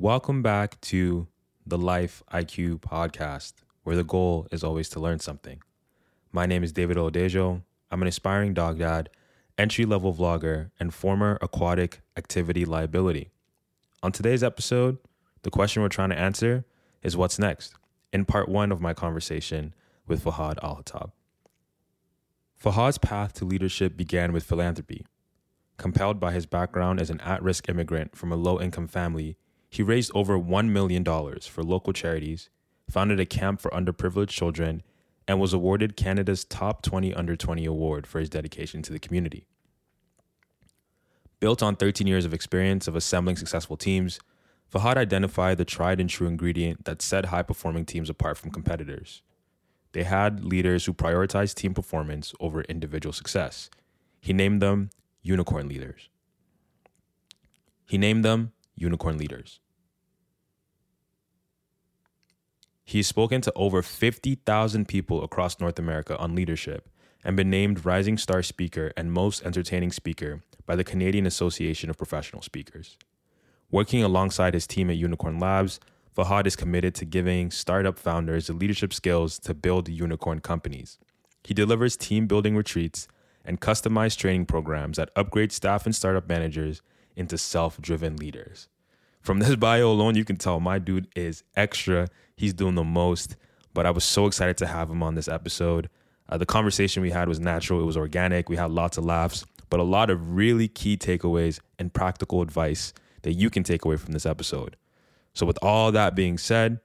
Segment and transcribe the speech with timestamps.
[0.00, 1.28] Welcome back to
[1.66, 3.52] the Life IQ podcast,
[3.82, 5.60] where the goal is always to learn something.
[6.32, 7.60] My name is David Odejo.
[7.90, 9.10] I'm an aspiring dog dad,
[9.58, 13.28] entry level vlogger, and former aquatic activity liability.
[14.02, 14.96] On today's episode,
[15.42, 16.64] the question we're trying to answer
[17.02, 17.74] is what's next,
[18.10, 19.74] in part one of my conversation
[20.06, 21.10] with Fahad Al Hatab.
[22.58, 25.04] Fahd's path to leadership began with philanthropy.
[25.76, 29.36] Compelled by his background as an at risk immigrant from a low income family,
[29.70, 32.50] he raised over $1 million for local charities,
[32.90, 34.82] founded a camp for underprivileged children,
[35.28, 39.46] and was awarded Canada's Top 20 Under 20 award for his dedication to the community.
[41.38, 44.18] Built on 13 years of experience of assembling successful teams,
[44.72, 49.22] Fahd identified the tried and true ingredient that set high performing teams apart from competitors.
[49.92, 53.70] They had leaders who prioritized team performance over individual success.
[54.20, 54.90] He named them
[55.22, 56.08] unicorn leaders.
[57.86, 59.60] He named them unicorn leaders.
[62.82, 66.88] He's spoken to over 50,000 people across North America on leadership
[67.22, 71.98] and been named Rising Star Speaker and Most Entertaining Speaker by the Canadian Association of
[71.98, 72.96] Professional Speakers.
[73.70, 75.78] Working alongside his team at Unicorn Labs,
[76.16, 80.98] Fahd is committed to giving startup founders the leadership skills to build unicorn companies.
[81.44, 83.06] He delivers team building retreats
[83.44, 86.82] and customized training programs that upgrade staff and startup managers
[87.20, 88.68] into self driven leaders.
[89.20, 92.08] From this bio alone, you can tell my dude is extra.
[92.34, 93.36] He's doing the most.
[93.72, 95.88] But I was so excited to have him on this episode.
[96.28, 98.48] Uh, the conversation we had was natural, it was organic.
[98.48, 102.92] We had lots of laughs, but a lot of really key takeaways and practical advice
[103.22, 104.76] that you can take away from this episode.
[105.34, 106.80] So, with all that being said,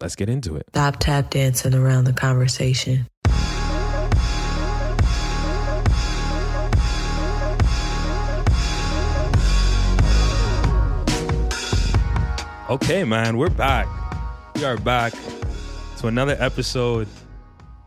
[0.00, 0.66] let's get into it.
[0.70, 3.06] Stop tap dancing around the conversation.
[12.74, 13.86] Okay, man, we're back.
[14.56, 15.12] We are back
[15.98, 17.06] to another episode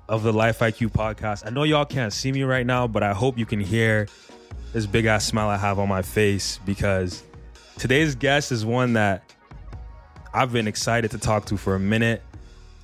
[0.07, 1.45] of the Life IQ podcast.
[1.45, 4.07] I know y'all can't see me right now, but I hope you can hear
[4.71, 7.21] this big ass smile I have on my face because
[7.77, 9.29] today's guest is one that
[10.33, 12.23] I've been excited to talk to for a minute.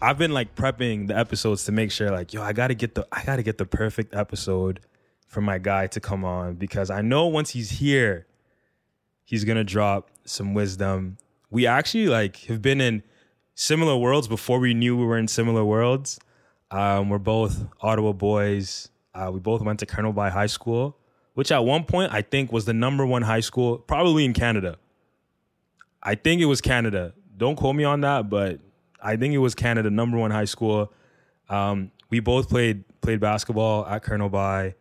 [0.02, 2.96] I've been like prepping the episodes to make sure like, yo, I got to get
[2.96, 4.82] the I got to get the perfect episode
[5.30, 8.28] for my guy to come on because I know once he's here,
[9.24, 11.18] he's going to drop some wisdom.
[11.54, 13.04] We actually like have been in
[13.54, 16.20] similar worlds before we knew we were in similar worlds.
[16.72, 18.90] Um, we're both Ottawa boys.
[19.14, 20.98] Uh, we both went to Colonel By High School,
[21.36, 24.80] which at one point I think was the number one high school, probably in Canada.
[26.02, 27.14] I think it was Canada.
[27.38, 28.60] Don't quote me on that, but
[29.00, 30.92] I think it was Canada number one high school.
[31.50, 34.74] Um, we both played played basketball at Colonel By.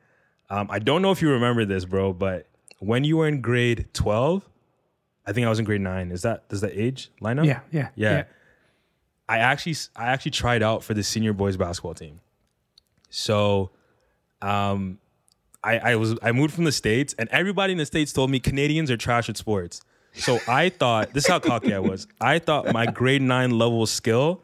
[0.49, 2.47] Um, I don't know if you remember this, bro, but
[2.78, 4.49] when you were in grade twelve,
[5.27, 6.10] I think I was in grade nine.
[6.10, 7.47] Is that does that age line up?
[7.47, 8.10] Yeah, yeah, yeah.
[8.10, 8.25] yeah.
[9.28, 12.21] I actually I actually tried out for the senior boys basketball team.
[13.09, 13.71] So,
[14.41, 14.99] um,
[15.62, 18.41] I I was I moved from the states, and everybody in the states told me
[18.41, 19.81] Canadians are trash at sports.
[20.15, 22.06] So I thought this is how cocky I was.
[22.21, 24.43] I thought my grade nine level skill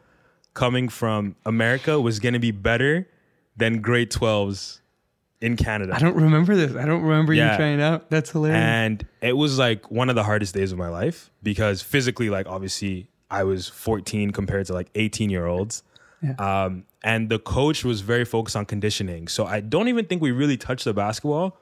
[0.53, 3.07] coming from America was going to be better
[3.55, 4.79] than grade 12s
[5.41, 5.93] in Canada.
[5.95, 6.75] I don't remember this.
[6.75, 7.51] I don't remember Yeah.
[7.51, 8.09] you trying out.
[8.09, 8.57] That's hilarious.
[8.61, 12.47] And it was like one of the hardest days of my life because physically, like
[12.47, 15.83] obviously, I was 14 compared to like 18 year olds.
[16.21, 16.33] Yeah.
[16.65, 19.27] Um, and the coach was very focused on conditioning.
[19.29, 21.57] So I don't even think we really touched the basketball.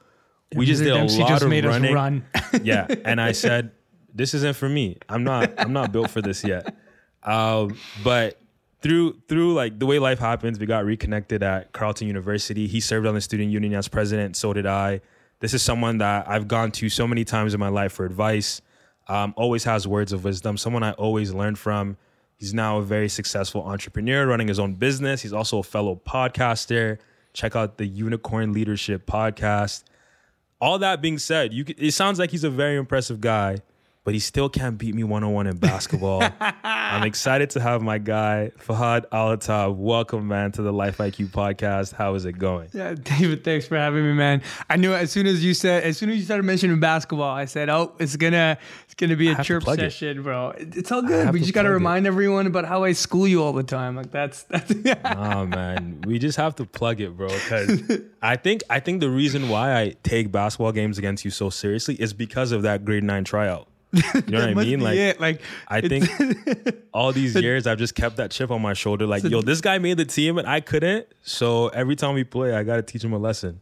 [0.56, 1.90] we just did a lot just of made running.
[1.90, 2.24] us run.
[2.64, 2.86] yeah.
[3.04, 3.70] And I said,
[4.12, 4.98] this isn't for me.
[5.08, 6.74] I'm not, I'm not built for this yet.
[7.22, 8.40] Um, but
[8.80, 12.66] through through like the way life happens, we got reconnected at Carleton University.
[12.66, 14.36] He served on the student union as president.
[14.36, 15.00] So did I.
[15.40, 18.60] This is someone that I've gone to so many times in my life for advice.
[19.06, 20.56] Um, always has words of wisdom.
[20.56, 21.96] Someone I always learn from.
[22.36, 25.22] He's now a very successful entrepreneur running his own business.
[25.22, 26.98] He's also a fellow podcaster.
[27.32, 29.84] Check out the Unicorn Leadership podcast.
[30.60, 33.58] All that being said, you it sounds like he's a very impressive guy,
[34.04, 36.22] but he still can't beat me one on one in basketball.
[36.40, 39.76] I'm excited to have my guy Fahd Alhattab.
[39.76, 41.92] Welcome, man, to the Life IQ podcast.
[41.92, 42.70] How is it going?
[42.72, 44.42] yeah, David, thanks for having me, man.
[44.70, 47.44] I knew as soon as you said, as soon as you started mentioning basketball, I
[47.44, 49.92] said, "Oh, it's gonna, it's gonna be a chirp plug it.
[49.92, 51.32] session, bro." It's all good.
[51.32, 51.74] We just gotta plug it.
[51.74, 53.94] remind everyone about how I school you all the time.
[53.96, 54.72] Like that's that's.
[55.04, 57.28] Oh man, we just have to plug it, bro.
[57.28, 57.82] Because
[58.22, 61.94] I think I think the reason why I take basketball games against you so seriously
[61.96, 63.67] is because of that grade nine tryout.
[63.92, 64.80] You know what I mean?
[64.80, 65.20] Like it.
[65.20, 66.08] like I think
[66.92, 69.06] all these years I've just kept that chip on my shoulder.
[69.06, 71.06] Like, yo, this guy made the team and I couldn't.
[71.22, 73.60] So every time we play, I got to teach him a lesson.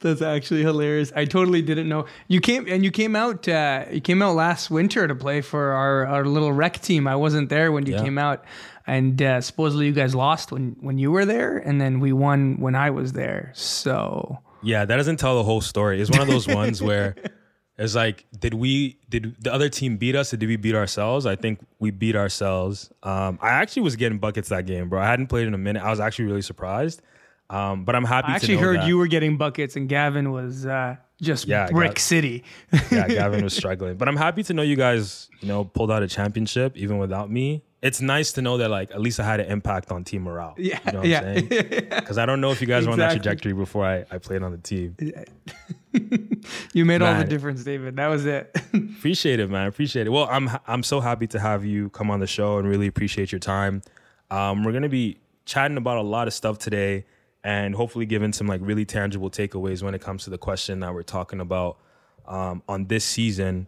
[0.00, 1.12] That's actually hilarious.
[1.16, 3.48] I totally didn't know you came and you came out.
[3.48, 7.06] Uh, you came out last winter to play for our, our little rec team.
[7.08, 8.02] I wasn't there when you Yeah.
[8.02, 8.44] came out,
[8.86, 12.56] and uh, supposedly you guys lost when when you were there, and then we won
[12.60, 13.52] when I was there.
[13.54, 16.02] So Yeah, that doesn't tell the whole story.
[16.02, 17.14] It's one of those ones where
[17.78, 21.26] it's like, did we did the other team beat us or did we beat ourselves?
[21.26, 22.90] I think we beat ourselves.
[23.02, 25.00] Um, I actually was getting buckets that game, bro.
[25.00, 25.82] I hadn't played in a minute.
[25.82, 27.02] I was actually really surprised.
[27.48, 30.66] Um, but I'm happy I actually heard that- you were getting buckets, and Gavin was
[30.66, 32.44] uh, just Yeah, brick Gav- city.
[32.90, 33.96] yeah, Gavin was struggling.
[33.96, 37.30] But I'm happy to know you guys, you know, pulled out a championship even without
[37.30, 37.62] me.
[37.86, 40.54] It's nice to know that like at least I had an impact on team morale.
[40.58, 41.20] Yeah, You know what yeah.
[41.20, 41.86] I'm saying?
[41.90, 44.42] Because I don't know if you guys were on that trajectory before I, I played
[44.42, 44.96] on the team.
[46.72, 47.28] you made all the Man.
[47.28, 47.96] difference, David.
[47.96, 48.56] That was it.
[48.74, 49.66] Appreciate it, man.
[49.66, 50.10] Appreciate it.
[50.10, 53.32] Well, I'm I'm so happy to have you come on the show and really appreciate
[53.32, 53.82] your time.
[54.30, 57.04] Um, we're gonna be chatting about a lot of stuff today
[57.44, 60.92] and hopefully giving some like really tangible takeaways when it comes to the question that
[60.92, 61.78] we're talking about
[62.26, 63.66] um, on this season.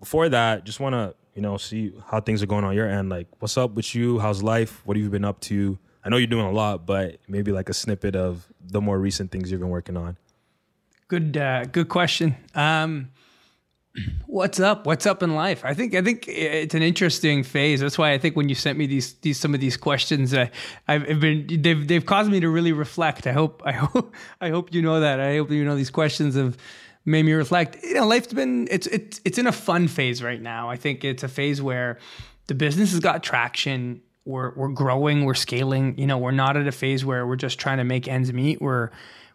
[0.00, 3.08] Before that, just want to you know see how things are going on your end.
[3.08, 4.18] Like, what's up with you?
[4.18, 4.82] How's life?
[4.84, 5.78] What have you been up to?
[6.04, 9.30] I know you're doing a lot, but maybe like a snippet of the more recent
[9.30, 10.16] things you've been working on.
[11.08, 12.36] Good, uh, good question.
[12.54, 13.10] Um,
[14.26, 14.86] what's up?
[14.86, 15.64] What's up in life?
[15.64, 17.80] I think I think it's an interesting phase.
[17.80, 20.46] That's why I think when you sent me these these some of these questions, uh,
[20.86, 23.26] I've been they've they've caused me to really reflect.
[23.26, 25.20] I hope I hope I hope you know that.
[25.20, 26.56] I hope you know these questions have
[27.04, 27.82] made me reflect.
[27.82, 30.68] You know, life's been it's it's it's in a fun phase right now.
[30.70, 31.98] I think it's a phase where
[32.46, 34.02] the business has got traction.
[34.24, 35.24] We're we're growing.
[35.24, 35.98] We're scaling.
[35.98, 38.60] You know, we're not at a phase where we're just trying to make ends meet.
[38.60, 38.90] We're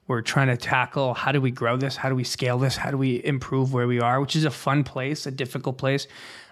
[0.07, 2.91] we're trying to tackle how do we grow this how do we scale this how
[2.91, 6.07] do we improve where we are which is a fun place a difficult place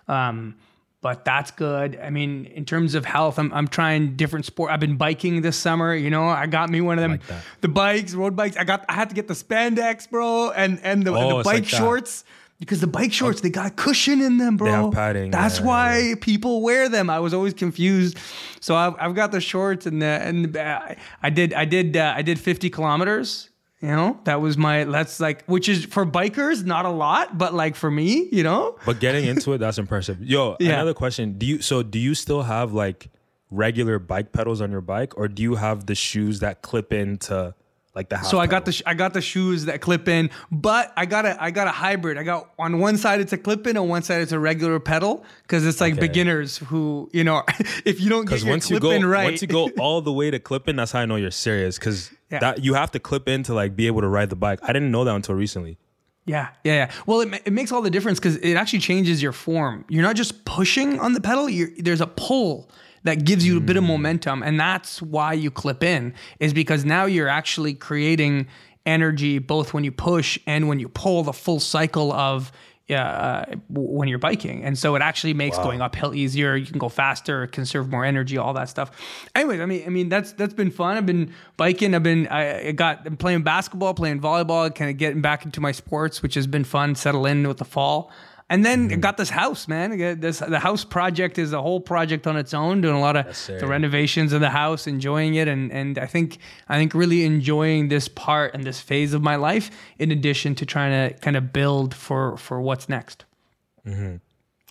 [0.07, 0.55] um,
[1.03, 4.79] but that's good i mean in terms of health i'm, I'm trying different sport i've
[4.79, 7.21] been biking this summer you know i got me one of them like
[7.61, 11.03] the bikes road bikes i got i had to get the spandex bro and and
[11.05, 11.77] the, Oh, the bike like that.
[11.77, 12.23] shorts
[12.59, 15.65] because the bike shorts they got cushion in them bro They have padding, that's yeah,
[15.65, 17.09] why people wear them.
[17.09, 18.17] I was always confused.
[18.61, 22.13] So I've, I've got the shorts and the, and uh, I did I did uh,
[22.15, 23.49] I did 50 kilometers.
[23.83, 27.53] You know that was my that's like which is for bikers not a lot, but
[27.53, 28.77] like for me, you know.
[28.85, 30.23] But getting into it, that's impressive.
[30.23, 30.69] Yo, Yeah.
[30.75, 31.37] another question.
[31.37, 33.09] Do you so do you still have like
[33.51, 37.53] regular bike pedals on your bike or do you have the shoes that clip into
[37.93, 40.91] like the So I got the sh- I got the shoes that clip in, but
[40.97, 42.17] I got a I got a hybrid.
[42.17, 44.79] I got on one side it's a clip in, on one side it's a regular
[44.79, 45.99] pedal because it's like Okay.
[46.07, 47.43] beginners who you know
[47.85, 50.01] if you don't get your once you clip go in right, once you go all
[50.01, 51.77] the way to clip in, that's how I know you're serious.
[51.77, 52.39] Because Yeah.
[52.39, 54.59] that you have to clip in to like be able to ride the bike.
[54.63, 55.77] I didn't know that until recently.
[56.25, 56.91] Yeah, yeah, yeah.
[57.05, 59.85] Well, it, it makes all the difference because it actually changes your form.
[59.89, 61.49] You're not just pushing on the pedal.
[61.49, 62.69] You're, there's a pull
[63.03, 63.87] that gives you a bit of mm.
[63.87, 66.13] momentum, and that's why you clip in.
[66.39, 68.47] Is because now you're actually creating
[68.85, 71.23] energy both when you push and when you pull.
[71.23, 72.51] The full cycle of
[72.89, 76.55] uh, w- when you're biking, and so it actually makes going uphill easier.
[76.55, 78.91] You can go faster, conserve more energy, all that stuff.
[79.35, 80.97] Anyways, I mean, I mean that's that's been fun.
[80.97, 81.95] I've been biking.
[81.95, 85.61] I've been I I got I'm playing basketball, playing volleyball, kind of getting back into
[85.61, 86.95] my sports, which has been fun.
[86.95, 88.11] Settle in with the fall.
[88.53, 88.99] And then Mm-hmm.
[88.99, 89.97] Got this house, man.
[90.19, 92.81] This the house project is a whole project on its own.
[92.81, 93.59] Doing a lot of sir.
[93.59, 96.37] the renovations of the house, enjoying it, and and I think
[96.69, 99.71] I think really enjoying this part and this phase of my life.
[99.97, 103.25] In addition to trying to kind of build for for what's next.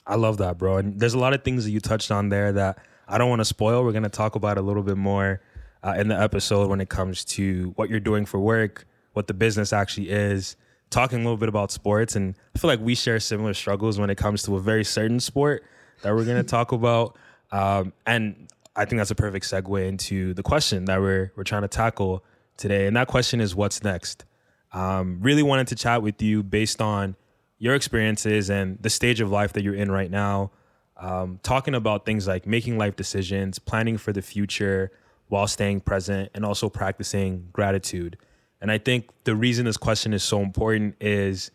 [0.07, 0.77] I love that, bro.
[0.77, 2.79] And there's a lot of things that you touched on there that
[3.09, 3.83] I don't want to spoil.
[3.83, 5.41] We're going to talk about a little bit more
[5.83, 9.35] uh, in the episode when it comes to what you're doing for work, what the
[9.35, 10.57] business actually is,
[10.93, 12.15] talking a little bit about sports.
[12.15, 15.19] And I feel like we share similar struggles when it comes to a very certain
[15.19, 15.65] sport
[16.03, 17.17] that we're going to talk about.
[17.51, 21.63] Um, and I think that's a perfect segue into the question that we're, we're trying
[21.63, 22.25] to tackle
[22.57, 22.87] today.
[22.87, 24.25] And that question is what's next?
[24.73, 27.17] Um, really wanted to chat with you based on
[27.59, 30.51] your experiences and the stage of life that you're in right now.
[30.97, 34.91] Um, talking about things like making life decisions, planning for the future
[35.29, 38.17] while staying present, and also practicing gratitude.
[38.63, 41.51] And I think the reason this question is so important is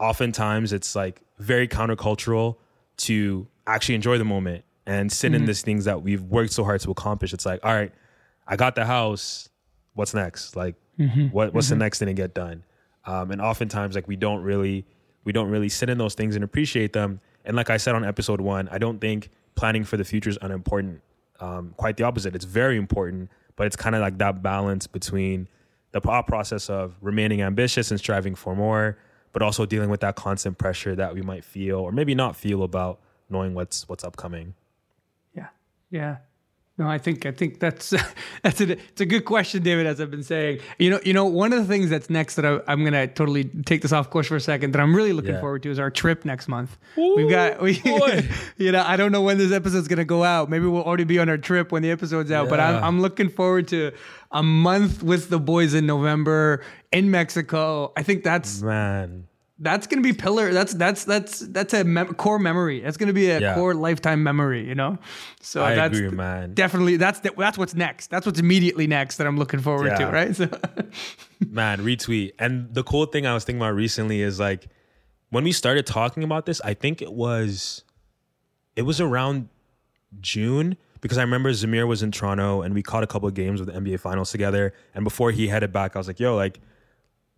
[0.00, 2.56] oftentimes it's like very countercultural
[2.98, 6.80] to actually enjoy the moment and sit in these things that we've worked so hard
[6.80, 7.34] to accomplish.
[7.34, 7.92] It's like, all right,
[8.46, 9.50] I got the house.
[9.92, 10.56] What's next?
[10.56, 10.74] Like,
[11.30, 12.64] what what's the next thing to get done?
[13.04, 14.86] Um, and oftentimes, like we don't really
[15.24, 17.20] we don't really sit in those things and appreciate them.
[17.44, 20.38] And like I said on episode one, I don't think planning for the future is
[20.40, 21.02] unimportant.
[21.40, 22.34] Um, quite the opposite.
[22.34, 25.46] It's very important, but it's kind of like that balance between
[25.92, 28.98] the pro- process of remaining ambitious and striving for more,
[29.32, 32.62] but also dealing with that constant pressure that we might feel or maybe not feel
[32.62, 34.54] about knowing what's what's upcoming.
[35.34, 35.48] Yeah,
[35.90, 36.16] yeah.
[36.78, 37.92] No, I think I think that's
[38.42, 39.86] that's a it's a good question, David.
[39.86, 42.46] As I've been saying, you know, you know, one of the things that's next that
[42.46, 45.34] I, am gonna totally take this off course for a second that I'm really looking
[45.34, 45.40] yeah.
[45.40, 46.78] forward to is our trip next month.
[46.96, 47.82] Ooh, We've got we,
[48.56, 50.48] you know, I don't know when this episode's gonna go out.
[50.50, 52.44] Maybe we'll already be on our trip when the episode's out.
[52.44, 52.50] Yeah.
[52.50, 53.90] But I'm I'm looking forward to
[54.30, 57.92] a month with the boys in November in Mexico.
[57.96, 59.28] I think that's man
[59.60, 60.52] that's gonna be pillar.
[60.52, 62.80] That's that's that's that's a mem- core memory.
[62.80, 63.54] That's gonna be a yeah.
[63.54, 64.66] core lifetime memory.
[64.66, 64.98] You know,
[65.40, 66.54] so I that's agree, man.
[66.54, 68.08] Definitely, that's the, that's what's next.
[68.08, 69.98] That's what's immediately next that I'm looking forward yeah.
[69.98, 70.06] to.
[70.06, 70.36] Right.
[70.36, 70.44] So.
[71.48, 72.32] man, retweet.
[72.38, 74.68] And the cool thing I was thinking about recently is like
[75.30, 76.60] when we started talking about this.
[76.60, 77.82] I think it was,
[78.76, 79.48] it was around
[80.20, 83.60] June because I remember Zamir was in Toronto and we caught a couple of games
[83.60, 84.74] with the NBA Finals together.
[84.94, 86.60] And before he headed back, I was like, "Yo, like."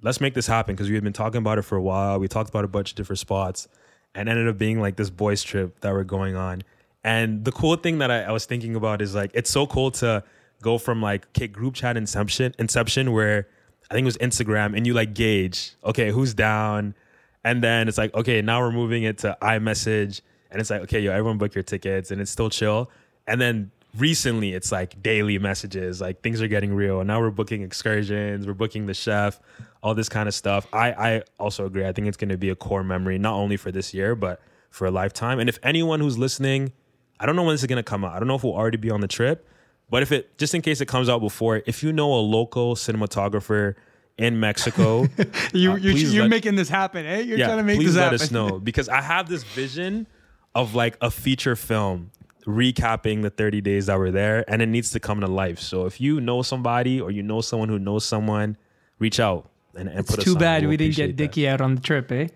[0.03, 2.19] let's make this happen because we had been talking about it for a while.
[2.19, 3.69] We talked about a bunch of different spots
[4.15, 6.63] and ended up being like this boys trip that we're going on.
[7.05, 9.91] And the cool thing that I, I was thinking about is like it's so cool
[9.93, 10.23] to
[10.63, 13.49] go from like okay, group chat inception inception where
[13.91, 16.95] I think it was Instagram and you like gauge, okay, who's down?
[17.43, 21.01] And then it's like, okay, now we're moving it to iMessage and it's like, okay,
[21.01, 22.91] yo, everyone book your tickets and it's still chill.
[23.31, 27.31] And then recently it's like daily messages like things are getting real and now we're
[27.31, 29.41] booking excursions we're booking the chef
[29.83, 32.51] all this kind of stuff i i also agree i think it's going to be
[32.51, 35.99] a core memory not only for this year but for a lifetime and if anyone
[35.99, 36.73] who's listening
[37.19, 38.55] i don't know when this is going to come out i don't know if we'll
[38.55, 39.49] already be on the trip
[39.89, 42.77] but if it just in case it comes out before if you know a local
[42.77, 43.75] cinematographer
[44.19, 45.07] in Mexico.
[45.55, 47.21] you, uh, you're, you're let, making this happen, eh?
[47.21, 48.19] You're yeah, trying to make this happen.
[48.19, 50.07] Please let us know because I have this vision
[50.55, 52.11] of like a feature film
[52.47, 55.59] recapping the 30 days that were there and it needs to come to life.
[55.59, 58.57] So if you know somebody or you know someone who knows someone,
[58.99, 61.81] reach out and, and it's put too bad we didn't get Dicky out on the
[61.81, 62.29] trip, eh?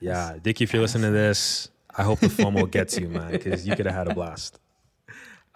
[0.00, 3.66] Yeah, Dicky, if you're listening to this, I hope the FOMO gets you, man, because
[3.66, 4.58] you could have had a blast.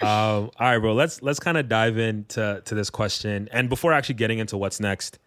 [0.02, 0.92] Um, all right, bro.
[0.92, 3.48] Let's let's kind of dive into to this question.
[3.50, 5.18] And before actually getting into what's next,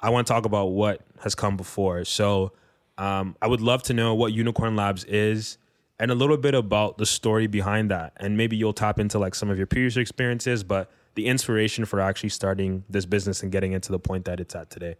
[0.00, 2.04] I want to talk about what has come before.
[2.04, 2.52] So
[2.98, 5.58] um, I would love to know what Unicorn Labs is
[6.00, 8.12] and a little bit about the story behind that.
[8.18, 12.00] And maybe you'll tap into like some of your previous experiences, but the inspiration for
[12.00, 14.96] actually starting this business and getting it to the point that it's at today.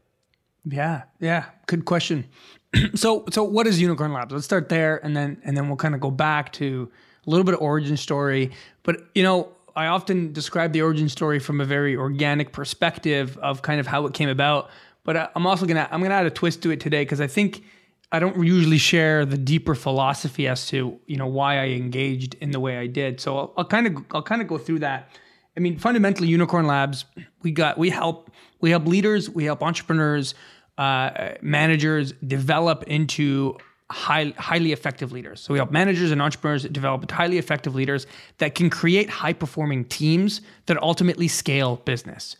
[0.64, 2.26] Yeah, yeah, good question.
[2.94, 4.32] so, so what is Unicorn Labs?
[4.32, 6.90] Let's start there, and then and then we'll kind of go back to
[7.26, 8.50] a little bit of origin story.
[8.82, 13.62] But you know, I often describe the origin story from a very organic perspective of
[13.62, 14.70] kind of how it came about.
[15.04, 17.28] But uh, I'm also gonna I'm gonna add a twist to it today because I
[17.28, 17.62] think
[18.10, 22.52] I don't usually share the deeper philosophy as to you know why I engaged in
[22.52, 23.20] the way I did.
[23.20, 25.10] So I'll, kind of I'll kind of go through that.
[25.56, 27.04] I mean, fundamentally, Unicorn Labs
[27.42, 30.34] we got we help we help leaders, we help entrepreneurs,
[30.78, 33.56] uh, managers develop into
[33.90, 35.40] high, highly effective leaders.
[35.40, 38.06] So we help managers and entrepreneurs develop highly effective leaders
[38.38, 42.36] that can create high performing teams that ultimately scale business.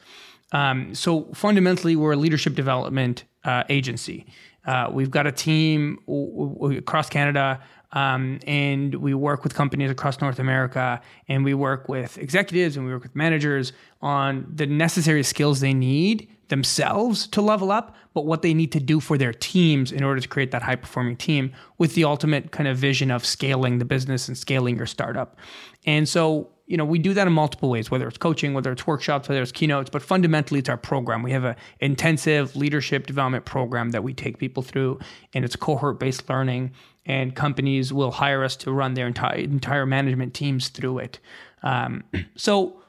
[0.53, 4.27] Um, so fundamentally, we're a leadership development uh, agency.
[4.69, 7.59] Uh, we've got a team w- w- across Canada,
[7.93, 12.85] um, and we work with companies across North America, and we work with executives and
[12.85, 13.73] we work with managers
[14.03, 18.81] on the necessary skills they need themselves to level up, but what they need to
[18.81, 22.53] do for their teams in order to create that high performing team with the ultimate
[22.53, 25.39] kind of vision of scaling the business and scaling your startup.
[25.87, 28.87] And so you know, we do that in multiple ways, whether it's coaching, whether it's
[28.87, 31.23] workshops, whether it's keynotes, but fundamentally it's our program.
[31.23, 35.01] We have an intensive leadership development program that we take people through,
[35.33, 36.73] and it's cohort based learning.
[37.07, 41.21] And companies will hire us to run their entire entire management teams through it.
[41.63, 42.05] Um,
[42.37, 42.83] so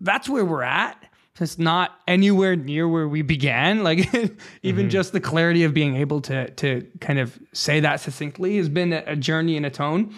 [0.00, 1.04] that's where we're at.
[1.40, 3.82] It's not anywhere near where we began.
[3.88, 3.98] Like
[4.62, 4.88] even mm-hmm.
[4.88, 8.94] just the clarity of being able to to kind of say that succinctly has been
[8.94, 10.14] a journey and a tone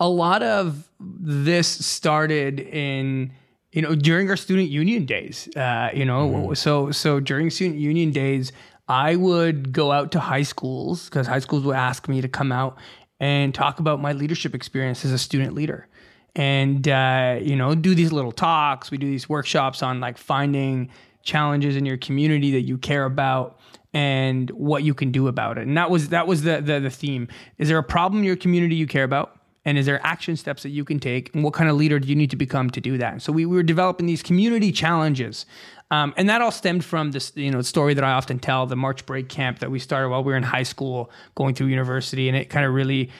[0.00, 3.32] a lot of this started in
[3.72, 6.56] you know during our student union days uh, you know mm.
[6.56, 8.50] so so during student union days
[8.88, 12.50] i would go out to high schools because high schools would ask me to come
[12.50, 12.76] out
[13.20, 15.86] and talk about my leadership experience as a student leader.
[16.34, 18.90] And uh, you know do these little talks.
[18.90, 20.90] We do these workshops on like finding
[21.22, 23.58] challenges in your community that you care about
[23.92, 25.66] and what you can do about it.
[25.66, 27.28] And that was that was the, the the theme.
[27.58, 30.62] Is there a problem in your community you care about and is there action steps
[30.62, 32.80] that you can take and what kind of leader do you need to become to
[32.80, 33.22] do that?
[33.22, 35.46] So we, we were developing these community challenges
[35.90, 38.76] um, and that all stemmed from this you know story that i often tell the
[38.76, 42.28] march break camp that we started while we were in high school going through university
[42.28, 43.10] and it kind of really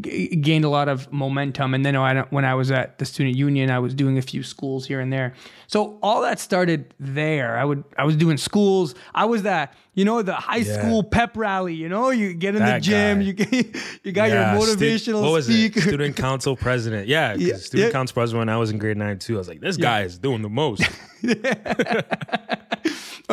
[0.00, 1.74] g- gained a lot of momentum.
[1.74, 4.42] And then I, when I was at the student union, I was doing a few
[4.42, 5.34] schools here and there.
[5.66, 7.58] So all that started there.
[7.58, 8.94] I would I was doing schools.
[9.14, 10.78] I was that you know the high Yeah.
[10.80, 11.74] school pep rally.
[11.74, 13.24] You know, you get in the gym, guy.
[13.24, 13.52] you get,
[14.04, 15.80] you got Yeah, your stu- motivational was speaker.
[15.82, 17.06] Student council president.
[17.08, 17.92] Yeah, Yeah, student yeah.
[17.92, 19.34] council president when I was in grade nine too.
[19.34, 20.82] I was like, this guy is doing the most.
[21.22, 21.34] well,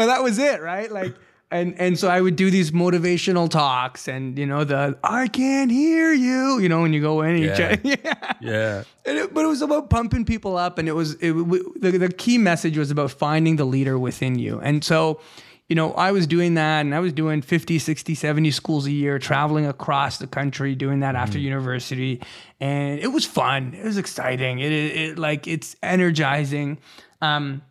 [0.07, 0.91] that was it, right?
[0.91, 1.15] Like,
[1.49, 5.71] and and so I would do these motivational talks, and you know the I can't
[5.71, 7.55] hear you, you know, when you go in, and you Yeah.
[7.55, 8.33] check, yeah.
[8.41, 8.83] yeah.
[9.05, 12.09] And it, but it was about pumping people up, and it was it, the the
[12.11, 15.21] key message was about finding the leader within you, and so.
[15.69, 18.91] You know, I was doing that and I was doing 50, 60, 70 schools a
[18.91, 22.21] year, traveling across the country, doing that after university.
[22.61, 23.73] And it was fun.
[23.73, 24.59] It was exciting.
[24.59, 26.77] It, it, it like, it's energizing.
[27.21, 27.63] Um,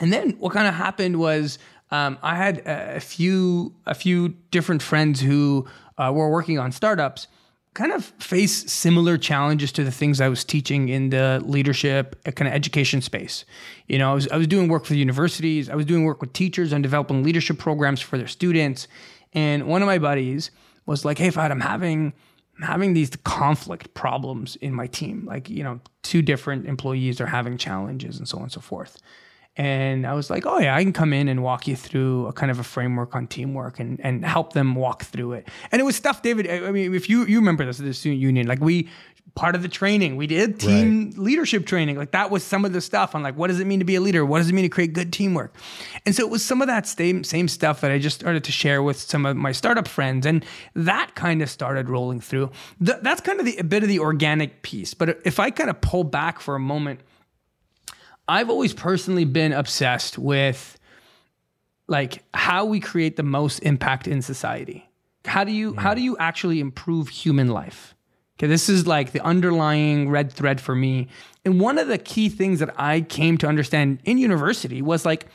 [0.00, 1.58] and then what kind of happened was
[1.90, 5.66] um, I had a, few a few different friends who
[5.96, 7.28] uh, were working on startups,
[7.74, 12.30] kind of face similar challenges to the things I was teaching in the leadership uh,
[12.32, 13.44] kind of education space.
[13.86, 16.20] You know, I was I was doing work for the universities, I was doing work
[16.20, 18.86] with teachers on developing leadership programs for their students,
[19.32, 20.50] and one of my buddies
[20.84, 22.12] was like, "Hey, Fad, I'm having."
[22.60, 25.24] I'm having these conflict problems in my team.
[25.24, 29.00] Like, you know, two different employees are having challenges and so on and so forth.
[29.58, 32.32] And I was like, oh yeah, I can come in and walk you through a
[32.32, 35.48] kind of a framework on teamwork and, and help them walk through it.
[35.72, 36.48] And it was stuff, David.
[36.48, 38.88] I mean, if you you remember this at the student union, like we
[39.34, 41.96] part of the training, we did team leadership training.
[41.96, 43.96] Like that was some of the stuff on like what does it mean to be
[43.96, 44.24] a leader?
[44.24, 45.54] What does it mean to create good teamwork?
[46.06, 48.52] And so it was some of that same same stuff that I just started to
[48.52, 52.50] share with some of my startup friends, and that kind of started rolling through.
[52.84, 54.94] Th- that's kind of the, a bit of the organic piece.
[54.94, 57.00] But if I kind of pull back for a moment.
[58.28, 60.78] I've always personally been obsessed with
[61.86, 64.88] like how we create the most impact in society.
[65.24, 67.94] How do you how do you actually improve human life?
[68.38, 71.08] Okay, this is like the underlying red thread for me.
[71.44, 75.26] And one of the key things that I came to understand in university was like,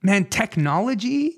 [0.00, 1.36] man, technology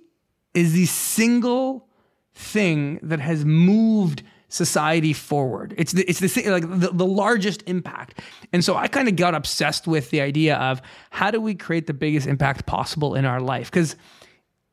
[0.55, 1.89] is the single
[2.35, 4.23] thing that has moved
[4.53, 5.75] society forward.
[5.79, 8.21] It's the, it's the like the, the largest impact.
[8.53, 11.87] And so I kind of got obsessed with the idea of how do we create
[11.87, 13.71] the biggest impact possible in our life?
[13.71, 13.97] Because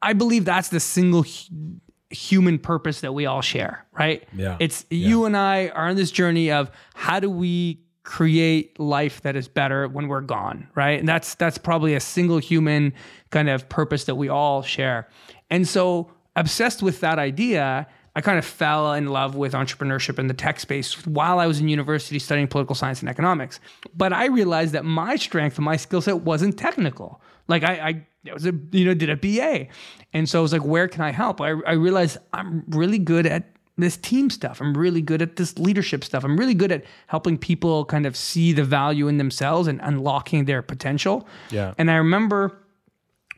[0.01, 4.27] I believe that's the single hu- human purpose that we all share, right?
[4.35, 4.57] Yeah.
[4.59, 9.37] It's you and I are on this journey of how do we create life that
[9.37, 10.99] is better when we're gone, right?
[10.99, 12.93] And that's that's probably a single human
[13.29, 15.07] kind of purpose that we all share.
[15.49, 17.87] And so obsessed with that idea,
[18.19, 21.61] I kind of fell in love with entrepreneurship in the tech space while I was
[21.61, 23.61] in university studying political science and economics.
[23.95, 27.21] But I realized that my strength and my skill set wasn't technical.
[27.47, 29.67] Like I, I I was a you know did a BA,
[30.11, 31.39] and so I was like, where can I help?
[31.39, 34.59] I, I realized I'm really good at this team stuff.
[34.59, 36.25] I'm really good at this leadership stuff.
[36.25, 40.43] I'm really good at helping people kind of see the value in themselves and unlocking
[40.43, 41.25] their potential.
[41.51, 41.73] Yeah.
[41.77, 42.59] And I remember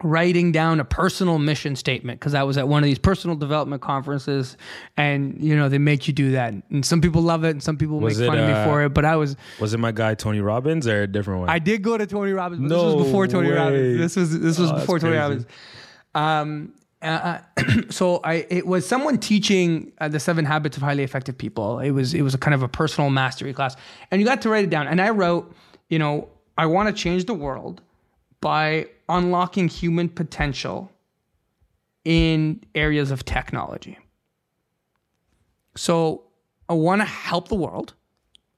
[0.03, 3.81] writing down a personal mission statement because I was at one of these personal development
[3.81, 4.57] conferences,
[4.97, 7.77] and you know they make you do that, and some people love it, and some
[7.77, 8.89] people Was make fun it, of me uh, for it.
[8.89, 11.49] But I was Was it my guy Tony Robbins or a different one?
[11.49, 13.55] I did go to Tony Robbins, but No this was before Tony way.
[13.55, 13.97] Robbins.
[13.99, 15.17] This was this was Oh, before Tony.
[15.17, 15.45] Robbins.
[16.15, 17.39] Um, uh,
[17.89, 21.79] so I it was someone teaching uh, the seven habits of highly effective people.
[21.79, 23.75] It was it was a kind of a personal mastery class,
[24.11, 24.87] and you got to write it down.
[24.87, 25.53] And I wrote,
[25.89, 27.81] you know, I want to change the world
[28.39, 28.87] by
[29.17, 30.91] unlocking human potential
[32.03, 33.97] in areas of technology.
[35.75, 36.23] So
[36.67, 37.93] I want to help the world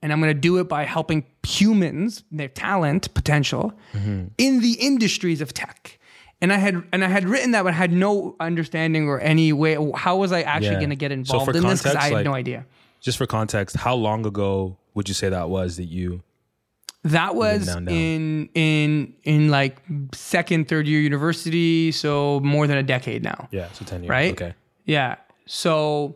[0.01, 4.25] and I'm going to do it by helping humans, their talent, potential, mm-hmm.
[4.37, 5.97] in the industries of tech.
[6.41, 9.53] And I had and I had written that, but I had no understanding or any
[9.53, 9.77] way.
[9.95, 10.79] How was I actually Yeah.
[10.79, 11.81] going to get involved for in this?
[11.81, 12.65] Because I had like- no idea.
[12.99, 16.21] Just for context, how long ago would you say that was that you?
[17.03, 19.81] That was in in in like
[20.13, 23.49] second, third year university, so more than a decade now.
[23.51, 24.09] Yeah, so ten years.
[24.09, 24.31] right?
[24.31, 24.53] Okay.
[24.85, 25.15] Yeah.
[25.45, 26.15] So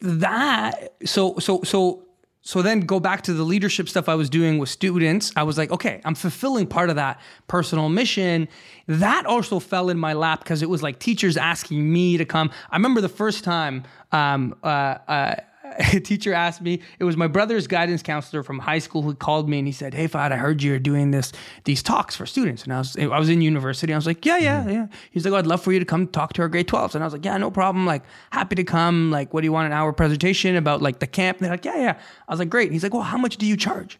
[0.00, 2.04] that so so so
[2.40, 5.32] so then go back to the leadership stuff I was doing with students.
[5.34, 8.48] I was like, okay, I'm fulfilling part of that personal mission.
[8.86, 12.50] That also fell in my lap because it was like teachers asking me to come.
[12.70, 16.80] I remember the first time um, uh, uh, a teacher asked me.
[16.98, 19.94] It was my brother's guidance counselor from high school who called me and he said,
[19.94, 21.32] "Hey, Fad, I heard you're doing this
[21.64, 23.92] these talks for students." And I was I was in university.
[23.92, 26.06] I was like, "Yeah, yeah, yeah." He's like, oh, "I'd love for you to come
[26.06, 27.86] talk to our grade 12s." And I was like, "Yeah, no problem.
[27.86, 29.10] Like, happy to come.
[29.10, 31.64] Like, what do you want an hour presentation about like the camp?" And they're like,
[31.64, 31.98] "Yeah, yeah."
[32.28, 33.98] I was like, "Great." He's like, "Well, how much do you charge?"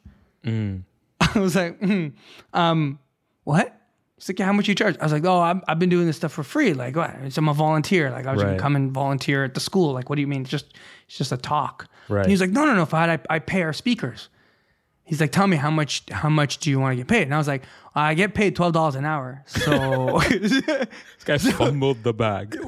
[1.34, 2.08] I was like, hmm,
[2.52, 2.98] um,
[3.44, 3.80] what?
[4.16, 4.96] He's like, yeah, how much you charge?
[5.00, 6.72] I was like, oh, I'm, I've been doing this stuff for free.
[6.72, 7.10] Like, what?
[7.24, 8.10] It's, I'm a volunteer.
[8.10, 8.50] Like, I was Right.
[8.50, 9.92] gonna come and volunteer at the school.
[9.92, 10.42] Like, what do you mean?
[10.42, 10.72] It's just,
[11.08, 11.88] it's just a talk.
[12.08, 12.22] Right.
[12.22, 14.28] And he's like, no, no, no, Fahd, I, I pay our speakers.
[15.02, 17.22] He's like, tell me how much, how much do you want to get paid?
[17.24, 17.64] And I was like,
[17.96, 19.42] I get paid twelve dollars an hour.
[19.46, 20.60] So This
[21.24, 22.56] guy fumbled the bag.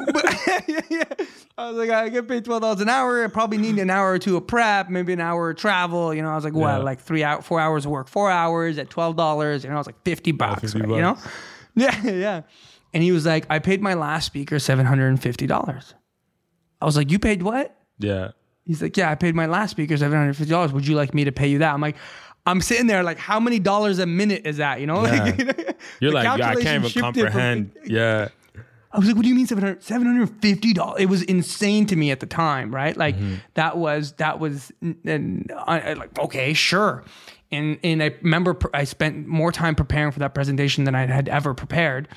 [1.59, 3.25] I was like, I get paid twelve dollars an hour.
[3.25, 6.15] I probably need an hour or two of prep, maybe an hour of travel.
[6.15, 6.79] You know, I was like, what, Yeah.
[6.79, 9.65] like three out, four hours of work, four hours at twelve dollars.
[9.65, 10.61] You know, I was like fifty bucks.
[10.61, 11.19] 50 right, You know,
[11.75, 12.43] yeah, yeah.
[12.95, 15.95] And he was like, I paid my last speaker seven hundred and fifty dollars.
[16.81, 17.75] I was like, you paid what?
[17.99, 18.33] Yeah.
[18.65, 20.73] He's like, yeah, I paid my last speaker seven hundred fifty dollars.
[20.73, 21.73] Would you like me to pay you that?
[21.75, 21.97] I'm like.
[22.47, 24.81] I'm sitting there like, how many dollars a minute is that?
[24.81, 25.25] You know, Yeah.
[25.25, 27.73] like, You're like, yeah, I can't even shifted from- comprehend.
[27.85, 28.29] Yeah.
[28.93, 30.99] I was like, what do you mean 700 $750?
[31.01, 32.97] It was insane to me at the time, right?
[32.97, 33.35] Like Mm-hmm.
[33.55, 37.05] that was, that was and I, I like, okay, sure.
[37.53, 41.07] And, and I remember pr- I spent more time preparing for that presentation than I
[41.07, 42.09] had ever prepared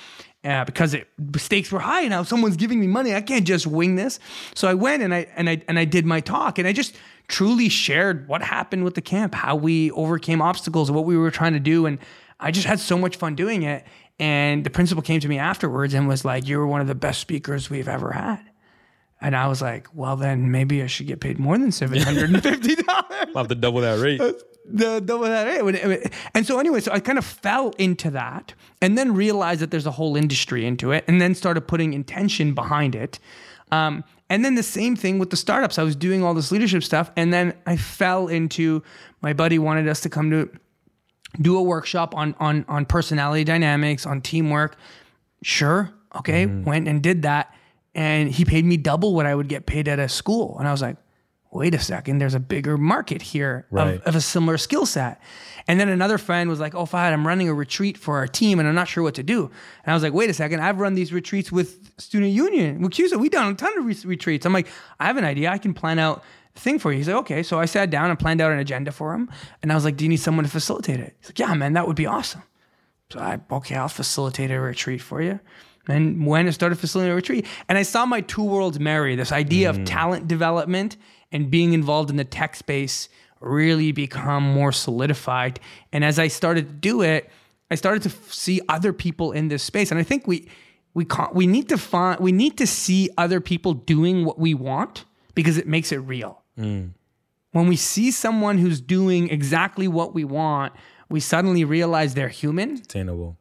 [0.44, 2.08] uh, because it, the stakes were high.
[2.08, 3.14] Now someone's giving me money.
[3.14, 4.20] I can't just wing this.
[4.56, 6.96] So I went and I, and I, and I did my talk and I just
[7.30, 11.54] truly shared what happened with the camp, how we overcame obstacles, what we were trying
[11.54, 11.86] to do.
[11.86, 12.00] And
[12.40, 13.86] I just had so much fun doing it.
[14.20, 16.96] And the principal came to me afterwards and was like, You were one of the
[16.96, 18.42] best speakers we've ever had.
[19.22, 22.84] And I was like, Well, then maybe I should get paid more than $750.
[22.90, 24.20] I'll have to double that rate.
[24.66, 26.12] the double that rate.
[26.34, 29.86] And so anyway, so I kind of fell into that and then realized that there's
[29.86, 33.20] a whole industry into it and then started putting intention behind it.
[33.72, 35.80] Um, and then the same thing with the startups.
[35.80, 38.84] I was doing all this leadership stuff and then I fell into
[39.22, 40.50] my buddy wanted us to come to
[41.40, 44.78] do a workshop on on on personality dynamics, on teamwork.
[45.42, 46.64] Sure, okay, mm-hmm.
[46.64, 47.54] went and did that,
[47.96, 50.58] and he paid me double what I would get paid at a school.
[50.60, 50.98] And I was like,
[51.52, 53.96] wait a second, there's a bigger market here Right.
[53.96, 55.22] of, of a similar skill set.
[55.68, 58.60] And then another friend was like, oh, Fahd, I'm running a retreat for our team,
[58.60, 59.46] and I'm not sure what to do.
[59.84, 62.92] And I was like, wait a second, I've run these retreats with Student Union, with
[62.92, 63.20] CUSA.
[63.20, 64.46] We've done a ton of re- retreats.
[64.46, 64.68] I'm like,
[65.00, 65.52] I have an idea.
[65.52, 66.24] I can plan out
[66.56, 66.98] thing for you.
[66.98, 67.44] He's like, okay.
[67.44, 69.30] So I sat down and planned out an agenda for him.
[69.62, 71.16] And I was like, do you need someone to facilitate it?
[71.20, 72.44] He's like, yeah, man, that would be awesome.
[73.12, 75.40] So I, okay, I'll facilitate a retreat for you.
[75.88, 79.32] And when I started facilitating a retreat, and I saw my two worlds marry this
[79.32, 79.86] idea of mm.
[79.86, 80.98] talent development
[81.32, 85.60] and being involved in the tech space really become more solidified.
[85.94, 87.30] And as I started to do it,
[87.72, 89.92] I started to f- see other people in this space.
[89.92, 90.50] And I think we
[90.94, 94.54] we can't, we need to find we need to see other people doing what we
[94.54, 96.92] want because it makes it real mm.
[97.52, 100.74] when we see someone who's doing exactly what we want,
[101.10, 102.78] we suddenly realize they're human.
[102.78, 103.38] Attainable.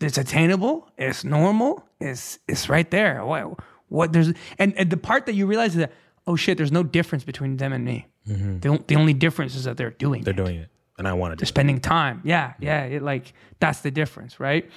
[0.00, 0.88] It's attainable.
[0.96, 1.84] It's normal.
[2.00, 3.24] It's it's right there.
[3.24, 5.92] What what there's and, and the part that you realize is that
[6.28, 8.06] oh shit, there's no difference between them and me.
[8.28, 8.58] Mm-hmm.
[8.60, 10.36] The, on- the only difference is that they're doing They're it.
[10.36, 10.68] doing it.
[10.98, 11.46] And I want to do it.
[11.46, 12.20] spending time.
[12.24, 12.84] Yeah, yeah.
[12.84, 14.68] It, like that's the difference, right?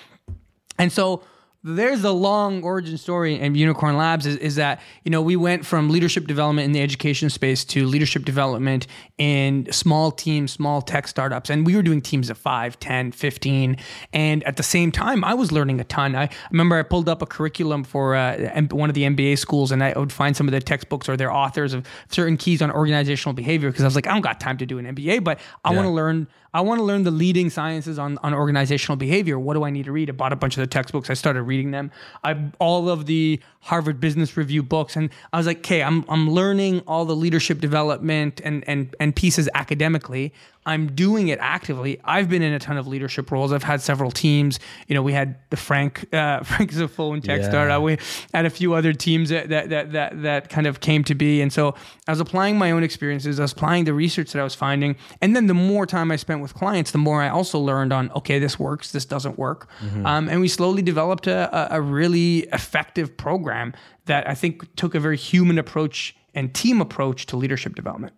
[0.80, 1.24] And so
[1.63, 5.63] there's a long origin story in Unicorn Labs is, is that, you know, we went
[5.63, 8.88] from leadership development in the education space to leadership development
[9.19, 11.52] in small teams, small tech startups.
[11.52, 13.78] And we were doing teams of 5, 10, 15.
[14.12, 16.15] And at the same time, I was learning a ton.
[16.15, 19.84] I remember I pulled up a curriculum for uh, one of the MBA schools and
[19.84, 23.34] I would find some of the textbooks or their authors of certain keys on organizational
[23.34, 25.76] behavior because I was like, I don't got time to do an MBA, but I
[25.76, 29.39] want to learn I want to learn the leading sciences on, on organizational behavior.
[29.39, 30.10] What do I need to read?
[30.10, 31.10] I bought a bunch of the textbooks.
[31.10, 31.92] I started reading them.
[32.24, 36.32] I all of the Harvard Business Review books, and I was like, okay, I'm I'm
[36.32, 40.34] learning all the leadership development and and and pieces academically.
[40.65, 42.00] I'm doing it actively.
[42.04, 43.52] I've been in a ton of leadership roles.
[43.52, 44.60] I've had several teams.
[44.88, 47.50] You know, we had the Frank uh, Frank Zaphone Tech Yeah.
[47.50, 47.82] Startup.
[47.82, 47.97] We
[48.34, 51.41] had a few other teams that that, that that that kind of came to be.
[51.41, 51.74] And so
[52.08, 53.39] I was applying my own experiences.
[53.39, 54.95] I was applying the research that I was finding.
[55.21, 58.12] And then the more time I spent with clients, the more I also learned on
[58.17, 59.67] okay, this works, this doesn't work.
[60.06, 63.74] Um, and we slowly developed a, a, a really effective program
[64.06, 68.13] that I think took a very human approach and team approach to leadership development.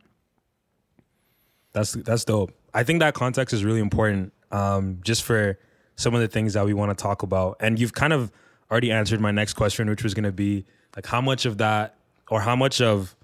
[1.73, 2.51] That's that's dope.
[2.73, 5.59] I think that context is really important, um, just for
[5.95, 7.57] some of the things that we want to talk about.
[7.59, 8.31] And you've kind of
[8.71, 11.95] already answered my next question, which was going to be like, how much of that,
[12.29, 13.15] or how much of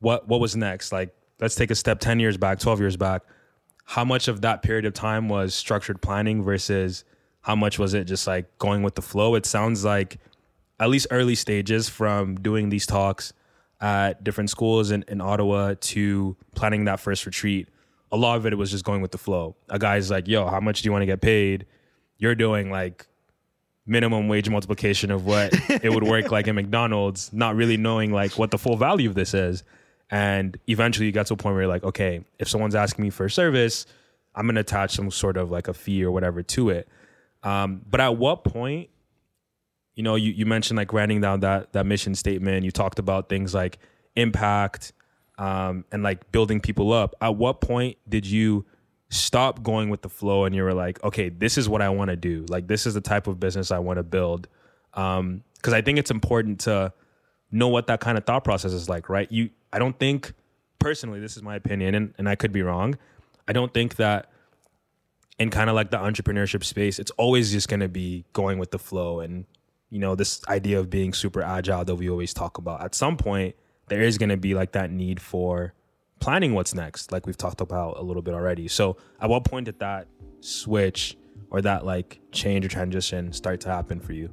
[0.00, 0.92] what what was next?
[0.92, 3.22] Like, let's take a step ten years back, twelve years back.
[3.84, 7.04] How much of that period of time was structured planning versus
[7.42, 9.34] how much was it just like going with the flow?
[9.34, 10.18] It sounds like
[10.80, 13.34] at least early stages from doing these talks
[13.80, 17.68] at different schools in, in Ottawa to planning that first retreat.
[18.14, 19.56] A lot of it was just going with the flow.
[19.68, 21.66] A guy's like, yo, how much do you want to get paid?
[22.18, 23.06] You're doing like
[23.86, 28.38] minimum wage multiplication of what it would work like in McDonald's, not really knowing like
[28.38, 29.64] what the full value of this is.
[30.10, 33.10] And eventually you got to a point where you're like, okay, if someone's asking me
[33.10, 33.86] for a service,
[34.34, 36.88] I'm gonna attach some sort of like a fee or whatever to it.
[37.42, 38.90] Um, but at what point,
[39.94, 42.64] you know, you, you mentioned like writing down that that mission statement.
[42.64, 43.78] You talked about things like
[44.16, 44.92] impact
[45.38, 47.14] um, and like building people up.
[47.20, 48.64] At what point did you
[49.10, 52.10] stop going with the flow and you were like, okay, this is what I want
[52.10, 52.44] to do.
[52.48, 54.48] Like this is the type of business I want to build.
[54.94, 56.92] Um, because I think it's important to
[57.50, 59.30] know what that kind of thought process is like, right?
[59.32, 60.34] You, I don't think
[60.78, 62.98] personally, this is my opinion, and, and I could be wrong.
[63.48, 64.30] I don't think that
[65.38, 68.70] in kind of like the entrepreneurship space, it's always just going to be going with
[68.70, 69.46] the flow and
[69.90, 72.82] you know this idea of being super agile that we always talk about.
[72.82, 73.54] At some point,
[73.88, 75.74] there is going to be like that need for
[76.20, 78.68] planning what's next, like we've talked about a little bit already.
[78.68, 80.06] So, at what point did that
[80.40, 81.16] switch
[81.50, 84.30] or that like change or transition start to happen for you?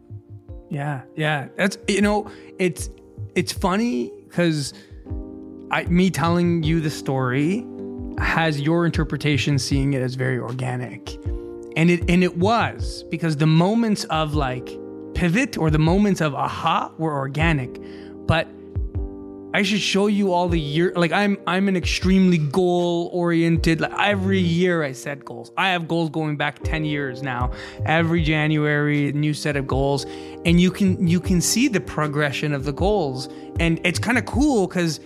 [0.70, 1.50] Yeah, yeah.
[1.58, 2.90] That's you know, it's
[3.36, 4.74] it's funny because
[5.70, 7.66] I me telling you the story
[8.18, 11.14] has your interpretation seeing it as very organic.
[11.76, 14.78] And it and it was because the moments of like
[15.14, 17.82] pivot or the moments of aha were organic.
[18.28, 18.48] But
[19.54, 20.94] I should show you all the year.
[20.96, 23.82] Like I'm, I'm an extremely goal oriented.
[23.82, 25.52] Like every year I set goals.
[25.58, 27.52] I have goals going back ten years now.
[27.86, 30.06] Every January, new set of goals,
[30.46, 33.28] and you can you can see the progression of the goals,
[33.60, 35.00] and it's kind of cool because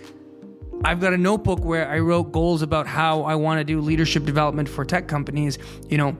[0.83, 4.25] I've got a notebook where I wrote goals about how I want to do leadership
[4.25, 5.57] development for tech companies.
[5.89, 6.17] You know,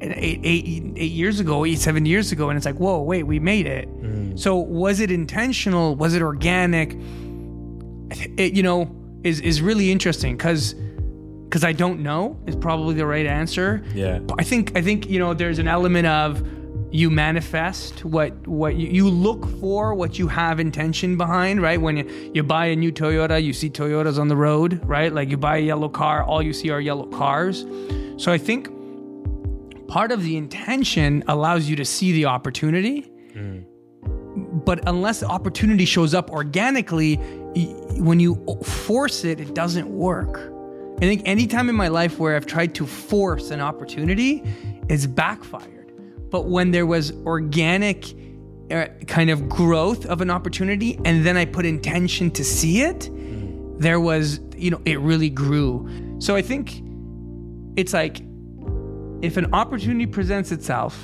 [0.00, 3.38] eight, eight, eight years ago, eight, seven years ago, and it's like, whoa, wait, we
[3.38, 3.88] made it.
[4.00, 4.38] Mm.
[4.38, 5.94] So was it intentional?
[5.94, 6.96] Was it organic?
[8.10, 8.94] It, you know,
[9.24, 10.74] is is really interesting because
[11.44, 13.82] because I don't know is probably the right answer.
[13.94, 14.20] Yeah.
[14.20, 16.46] But I think I think you know there's an element of
[16.92, 21.98] you manifest what what you, you look for what you have intention behind right when
[21.98, 25.36] you, you buy a new toyota you see toyotas on the road right like you
[25.36, 27.64] buy a yellow car all you see are yellow cars
[28.16, 28.68] so i think
[29.86, 33.02] part of the intention allows you to see the opportunity
[33.34, 33.64] mm.
[34.64, 37.20] but unless the opportunity shows up organically
[37.96, 40.52] when you force it, it doesn't work.
[40.96, 44.42] I think any time in my life where I've tried to force an opportunity,
[44.88, 45.92] it's backfired.
[46.30, 48.14] But when there was organic
[48.70, 53.10] uh, kind of growth of an opportunity, and then I put intention to see it,
[53.80, 55.88] there was, you know, it really grew.
[56.18, 56.82] So I think
[57.76, 58.20] it's like
[59.22, 61.02] if an opportunity presents itself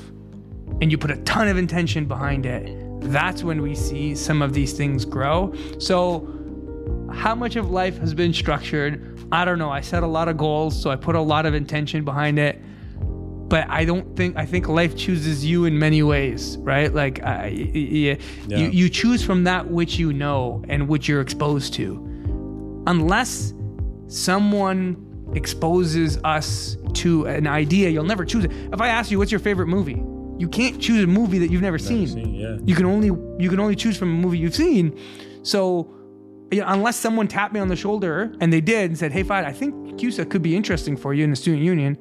[0.82, 4.52] and you put a ton of intention behind it, that's when we see some of
[4.52, 5.54] these things grow.
[5.78, 6.35] So
[7.16, 9.18] how much of life has been structured?
[9.32, 9.70] I don't know.
[9.70, 12.60] I set a lot of goals, so I put a lot of intention behind it.
[13.48, 16.92] But I don't think I think life chooses you in many ways, right?
[16.92, 18.16] Like uh, yeah.
[18.46, 21.94] you you choose from that which you know and which you're exposed to,
[22.86, 23.54] unless
[24.08, 25.02] someone
[25.34, 28.52] exposes us to an idea, you'll never choose it.
[28.72, 30.02] If I ask you, what's your favorite movie?
[30.38, 32.08] You can't choose a movie that you've never, never seen.
[32.08, 32.58] seen yeah.
[32.64, 34.98] You can only you can only choose from a movie you've seen.
[35.42, 35.95] So
[36.50, 39.22] you know, unless someone tapped me on the shoulder and they did and said, "Hey,
[39.22, 41.98] Fad, I think CUSA could be interesting for you in the student union."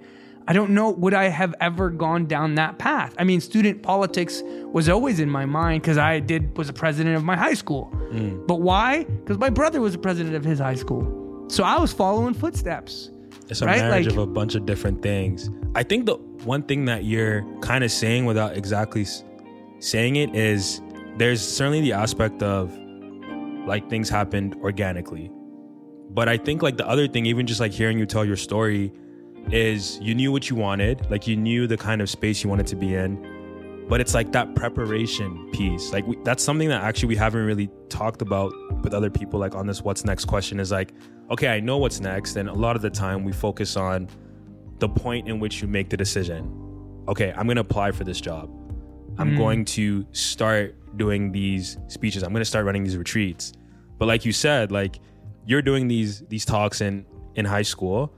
[0.48, 3.16] I don't know would I have ever gone down that path.
[3.18, 7.16] I mean, student politics was always in my mind because I did was a president
[7.16, 7.92] of my high school.
[8.12, 8.46] Mm.
[8.46, 9.06] But why?
[9.06, 13.10] Because my brother was a president of his high school, so I was following footsteps.
[13.50, 13.80] It's a right?
[13.80, 15.50] marriage like, of a bunch of different things.
[15.74, 19.06] I think the one thing that you're kind of saying without exactly
[19.80, 20.82] saying it is
[21.18, 22.72] there's certainly the aspect of
[23.66, 25.32] like things happened organically.
[26.10, 28.94] But I think like the other thing, even just like hearing you tell your story,
[29.52, 32.68] is you knew what you wanted, like you knew the kind of space you wanted
[32.68, 33.86] to be in.
[33.88, 35.92] But it's like that preparation piece.
[35.92, 38.52] Like we, that's something that actually we haven't really talked about
[38.84, 39.40] with other people.
[39.40, 40.94] Like on this, what's next question is like,
[41.30, 44.08] okay, I know what's next, and a lot of the time we focus on
[44.80, 47.04] the point in which you make the decision.
[47.08, 48.50] Okay, I'm gonna apply for this job.
[49.18, 49.38] I'm mm.
[49.38, 52.24] going to start doing these speeches.
[52.24, 53.54] I'm going to start running these retreats.
[53.98, 55.00] But like you said, like
[55.46, 57.06] you're doing these these talks in
[57.36, 58.14] in high school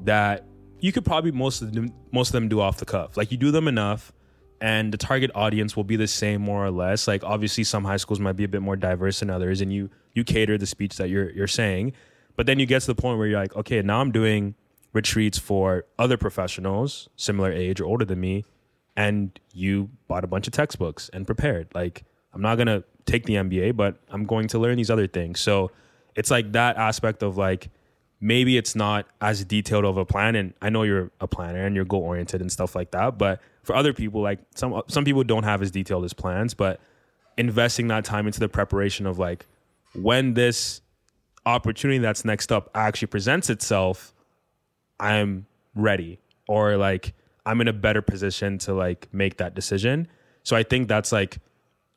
[0.00, 0.46] that
[0.80, 3.16] you could probably most of them most of them do off the cuff.
[3.16, 4.12] Like you do them enough
[4.60, 7.08] and the target audience will be the same more or less.
[7.08, 9.90] Like obviously some high schools might be a bit more diverse than others and you
[10.14, 11.92] you cater the speech that you're you're saying.
[12.36, 14.56] But then you get to the point where you're like, okay, now I'm doing
[14.92, 18.44] retreats for other professionals similar age or older than me
[18.96, 21.68] and you bought a bunch of textbooks and prepared.
[21.74, 25.40] Like I'm not gonna take the MBA, but I'm going to learn these other things.
[25.40, 25.70] So
[26.14, 27.70] it's like that aspect of like
[28.20, 30.34] maybe it's not as detailed of a plan.
[30.34, 33.18] And I know you're a planner and you're goal oriented and stuff like that.
[33.18, 36.80] But for other people, like some some people don't have as detailed as plans, but
[37.36, 39.46] investing that time into the preparation of like
[39.94, 40.80] when this
[41.46, 44.14] opportunity that's next up actually presents itself,
[44.98, 46.18] I'm ready.
[46.48, 47.14] Or like
[47.46, 50.08] I'm in a better position to like make that decision.
[50.42, 51.38] So I think that's like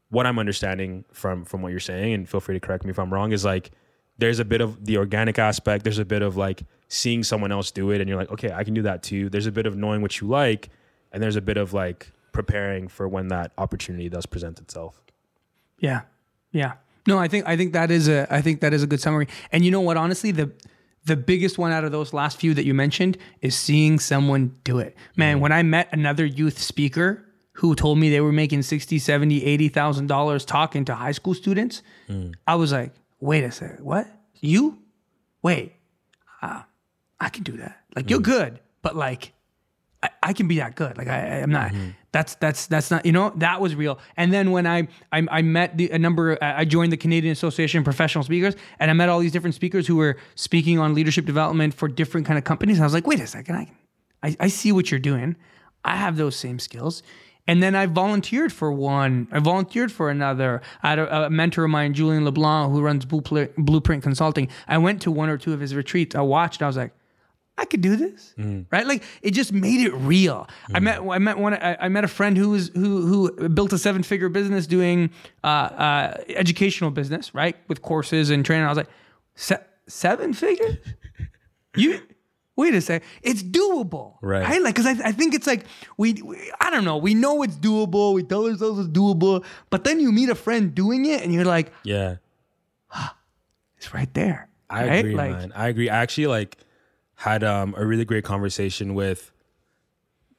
[0.10, 3.00] what I'm understanding from from what you're saying, and feel free to correct me if
[3.00, 3.32] I'm wrong.
[3.32, 3.72] Is like
[4.18, 5.84] there's a bit of the organic aspect.
[5.84, 8.64] There's a bit of like seeing someone else do it, and you're like, okay, I
[8.64, 9.30] can do that too.
[9.30, 10.70] There's a bit of knowing what you like,
[11.12, 15.02] and there's a bit of like preparing for when that opportunity does present itself.
[15.80, 16.02] Yeah.
[16.52, 16.74] Yeah.
[17.08, 19.28] No, I think I think that is a I think that is a good summary.
[19.52, 20.52] And you know what, honestly, the
[21.06, 24.80] the biggest one out of those last few that you mentioned is seeing someone do
[24.80, 24.96] it.
[25.16, 25.42] Man, mm-hmm.
[25.42, 27.26] when I met another youth speaker
[27.58, 31.82] who told me they were making 60, 70, 80,000 dollars talking to high school students,
[32.08, 32.34] mm.
[32.46, 33.84] I was like, "Wait a second.
[33.84, 34.08] What?
[34.40, 34.80] You?
[35.42, 35.74] Wait.
[36.42, 36.62] Uh,
[37.20, 37.82] I can do that.
[37.96, 38.26] Like you're mm.
[38.26, 39.34] good, but like
[40.04, 40.98] I, I can be that good.
[40.98, 41.72] Like I, I'm not.
[41.72, 41.90] Mm-hmm.
[42.12, 43.08] That's that's that's not.
[43.08, 44.00] You know that was real.
[44.18, 47.80] And then when I I, I met the, a number, I joined the Canadian Association
[47.80, 51.26] of Professional Speakers, and I met all these different speakers who were speaking on leadership
[51.26, 52.78] development for different kind of companies.
[52.78, 53.72] And I was like, wait a second, I
[54.22, 55.36] I, I see what you're doing.
[55.84, 57.02] I have those same skills.
[57.48, 59.28] And then I volunteered for one.
[59.32, 60.62] I volunteered for another.
[60.84, 64.50] I had a, a mentor of mine, Julian LeBlanc, who runs Blueprint, Blueprint Consulting.
[64.68, 66.14] I went to one or two of his retreats.
[66.16, 66.62] I watched.
[66.62, 66.92] I was like,
[67.60, 68.36] I could do this,
[68.70, 68.86] right?
[68.86, 70.48] Like it just made it real.
[70.76, 73.74] I met I met one I, I met a friend who was who who built
[73.74, 75.10] a seven figure business doing
[75.44, 78.66] uh, uh, educational business, right, with courses and training.
[78.66, 78.90] I was like,
[79.34, 80.76] Se- seven figures?
[81.76, 82.00] you
[82.58, 83.04] wait a sec.
[83.22, 84.62] It's doable, Right.
[84.62, 85.64] Like because I, I think it's like
[85.96, 86.98] we, we I don't know.
[86.98, 88.14] We know it's doable.
[88.14, 91.46] We tell ourselves it's doable, but then you meet a friend doing it, and you're
[91.46, 92.18] like, Yeah.
[93.78, 94.50] it's right there.
[94.70, 94.96] I right?
[95.00, 95.54] agree, Like, man.
[95.56, 95.90] I agree.
[95.90, 96.58] I actually like
[97.16, 99.32] had um a really great conversation with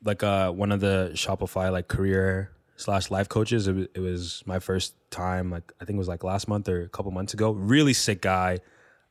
[0.05, 3.67] like uh one of the Shopify like career slash life coaches.
[3.69, 5.51] It was, it was my first time.
[5.51, 7.51] Like I think it was like last month or a couple months ago.
[7.53, 8.59] Really sick guy.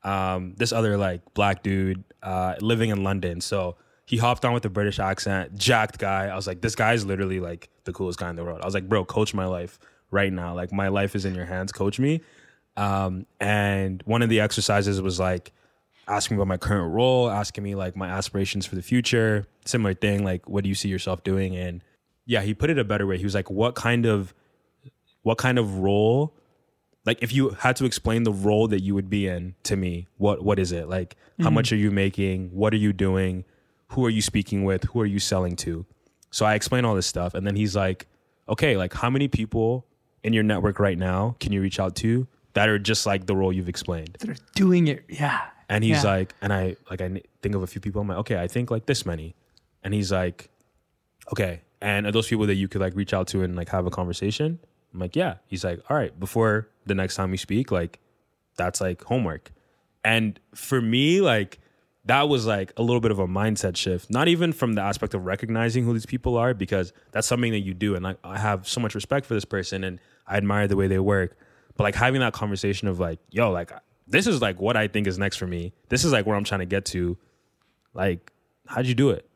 [0.07, 3.41] Um, this other like black dude uh living in London.
[3.41, 6.27] So he hopped on with a British accent, jacked guy.
[6.27, 8.61] I was like, this guy's literally like the coolest guy in the world.
[8.61, 9.77] I was like, bro, coach my life
[10.11, 10.55] right now.
[10.55, 11.73] Like my life is in your hands.
[11.73, 12.21] Coach me.
[12.77, 15.51] Um, and one of the exercises was like
[16.07, 20.23] asking about my current role, asking me like my aspirations for the future, similar thing,
[20.23, 21.55] like what do you see yourself doing?
[21.57, 21.83] And
[22.25, 23.17] yeah, he put it a better way.
[23.17, 24.33] He was like, what kind of
[25.23, 26.33] what kind of role
[27.07, 30.07] like if you had to explain the role that you would be in to me,
[30.17, 30.89] what what is it?
[30.89, 31.75] Like how much mm-hmm.
[31.75, 32.49] are you making?
[32.49, 33.45] What are you doing?
[33.91, 34.83] Who are you speaking with?
[34.83, 35.85] Who are you selling to?
[36.31, 38.07] So I explain all this stuff and then he's like,
[38.49, 39.85] "Okay, like how many people
[40.21, 43.35] in your network right now can you reach out to that are just like the
[43.37, 45.05] role you've explained?" they're doing it.
[45.07, 45.45] Yeah.
[45.69, 46.11] And he's Yeah.
[46.11, 48.01] like, and I like i think of a few people.
[48.01, 49.33] I'm like, okay, I think like this many.
[49.81, 50.49] And he's like,
[51.31, 51.61] okay.
[51.81, 53.91] And are those people that you could like reach out to and like have a
[53.91, 54.59] conversation?
[54.93, 55.35] I'm like, yeah.
[55.45, 56.17] He's like, all right.
[56.19, 57.99] Before the next time we speak, like
[58.57, 59.51] that's like homework.
[60.03, 61.59] And for me, like
[62.05, 64.09] that was like a little bit of a mindset shift.
[64.09, 67.59] Not even from the aspect of recognizing who these people are, because that's something that
[67.59, 67.95] you do.
[67.95, 70.87] And like I have so much respect for this person and I admire the way
[70.87, 71.37] they work.
[71.75, 73.71] But like having that conversation of like, yo, like
[74.07, 75.73] this is like what I think is next for me.
[75.89, 77.17] This is like where I'm trying to get to.
[77.93, 78.31] Like,
[78.67, 79.27] how'd you do it?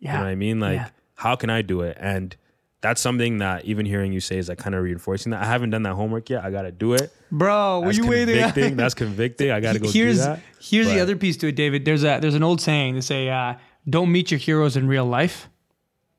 [0.00, 0.12] Yeah.
[0.12, 0.60] You know what I mean?
[0.60, 0.88] Like, Yeah.
[1.14, 1.96] how can I do it?
[2.00, 2.34] And
[2.82, 5.42] that's something that even hearing you say is like kind of reinforcing that.
[5.42, 6.44] I haven't done that homework yet.
[6.44, 7.12] I got to do it.
[7.30, 8.36] Bro, were That's you waiting?
[8.36, 8.76] convicting.
[8.76, 9.50] That's convicting.
[9.50, 10.40] I got to go here's do that.
[10.60, 11.84] here's the other piece to it, David.
[11.84, 12.94] There's a there's an old saying.
[12.94, 13.54] They say, uh,
[13.88, 15.48] "Don't meet your heroes in real life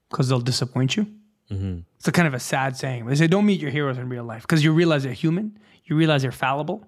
[0.10, 1.08] because they'll disappoint you."
[1.50, 1.80] Mm-hmm.
[1.97, 3.06] It's a kind of a sad saying.
[3.08, 5.58] They say, "Don't meet your heroes in real life because you realize they're human.
[5.86, 6.86] You realize they're fallible,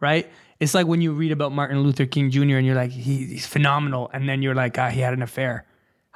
[0.00, 0.30] right?"
[0.60, 2.56] It's like when you read about Martin Luther King Jr.
[2.56, 5.64] and you're like, he, "He's phenomenal," and then you're like, ah, "He had an affair."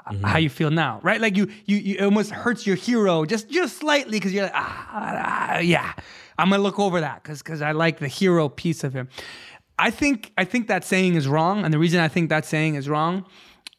[0.09, 0.25] Mm-hmm.
[0.25, 1.21] How you feel now, right?
[1.21, 4.53] Like you, you, you it almost hurts your hero just, just slightly because you're like,
[4.55, 5.93] ah, ah, yeah,
[6.39, 9.09] I'm gonna look over that because, because I like the hero piece of him.
[9.79, 12.77] I think, I think that saying is wrong, and the reason I think that saying
[12.77, 13.27] is wrong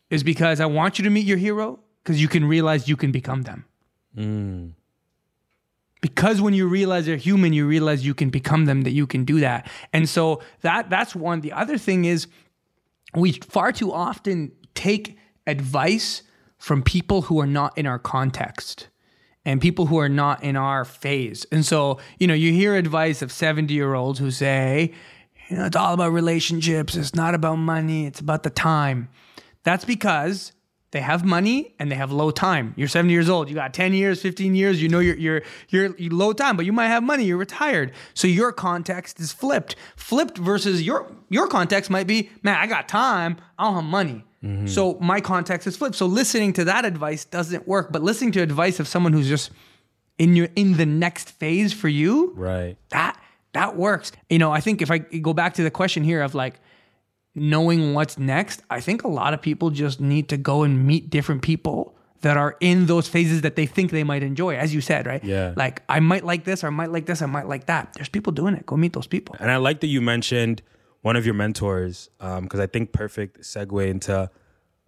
[0.10, 3.12] is because I want you to meet your hero because you can realize you can
[3.12, 3.66] become them.
[6.02, 9.26] Because when you realize they're human, you realize you can become them, that you can
[9.26, 9.70] do that.
[9.94, 11.42] And so that that's one.
[11.42, 12.28] The other thing is
[13.16, 15.17] we far too often take
[15.48, 16.22] advice
[16.58, 18.90] from people who are not in our context
[19.46, 21.46] and people who are not in our phase.
[21.52, 24.94] And so, you know, you hear advice of 70 year olds who say,
[25.50, 26.96] you know, it's all about relationships.
[26.96, 28.06] It's not about money.
[28.06, 29.08] It's about the time.
[29.64, 30.52] That's because
[30.98, 32.74] they have money and they have low time.
[32.76, 33.50] You're 70 years old.
[33.50, 34.82] You got 10 years, 15 years.
[34.82, 37.24] You know you're you're you're, you're low time, but you might have money.
[37.24, 37.92] You're retired.
[38.16, 39.76] So your context is flipped.
[39.96, 43.38] Flipped versus your your context might be, man, I got time.
[43.60, 44.24] I don't have money.
[44.44, 44.66] Mm-hmm.
[44.66, 45.96] So my context is flipped.
[45.96, 47.92] So listening to that advice doesn't work.
[47.92, 49.52] But listening to advice of someone who's just
[50.18, 52.76] in your in the next phase for you, Right.
[52.90, 53.20] that
[53.54, 54.12] that works.
[54.32, 56.60] You know, I think if I go back to the question here of like
[57.38, 61.10] knowing what's next, I think a lot of people just need to go and meet
[61.10, 64.82] different people that are in those phases that they think they might enjoy, as you
[64.82, 65.24] said, right?
[65.24, 65.54] Yeah.
[65.56, 67.94] Like I might like this, or I might like this, I might like that.
[67.94, 68.66] There's people doing it.
[68.66, 69.36] Go meet those people.
[69.40, 70.62] And I like that you mentioned
[71.02, 74.30] one of your mentors um, because I think perfect segue into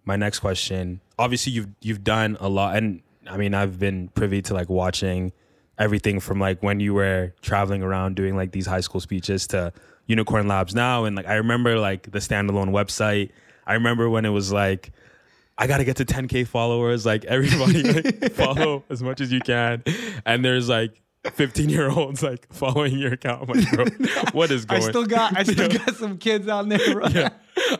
[0.04, 1.00] my next question.
[1.18, 5.32] Obviously, you've you've done a lot, and I mean, I've been privy to like watching
[5.78, 9.72] everything from like when you were traveling around doing like these high school speeches to
[10.10, 13.30] Unicorn Labs now, and like I remember like the standalone website.
[13.66, 14.92] I remember when it was like.
[15.58, 17.04] I gotta get to 10k followers.
[17.04, 19.82] Like everybody, like, follow as much as you can.
[20.24, 23.42] And there's like 15 year olds like following your account.
[23.42, 23.84] I'm like, bro,
[24.32, 24.78] what is going?
[24.78, 24.92] I going?
[24.92, 26.94] still got I still got some kids on there.
[26.94, 27.08] Bro.
[27.08, 27.30] yeah.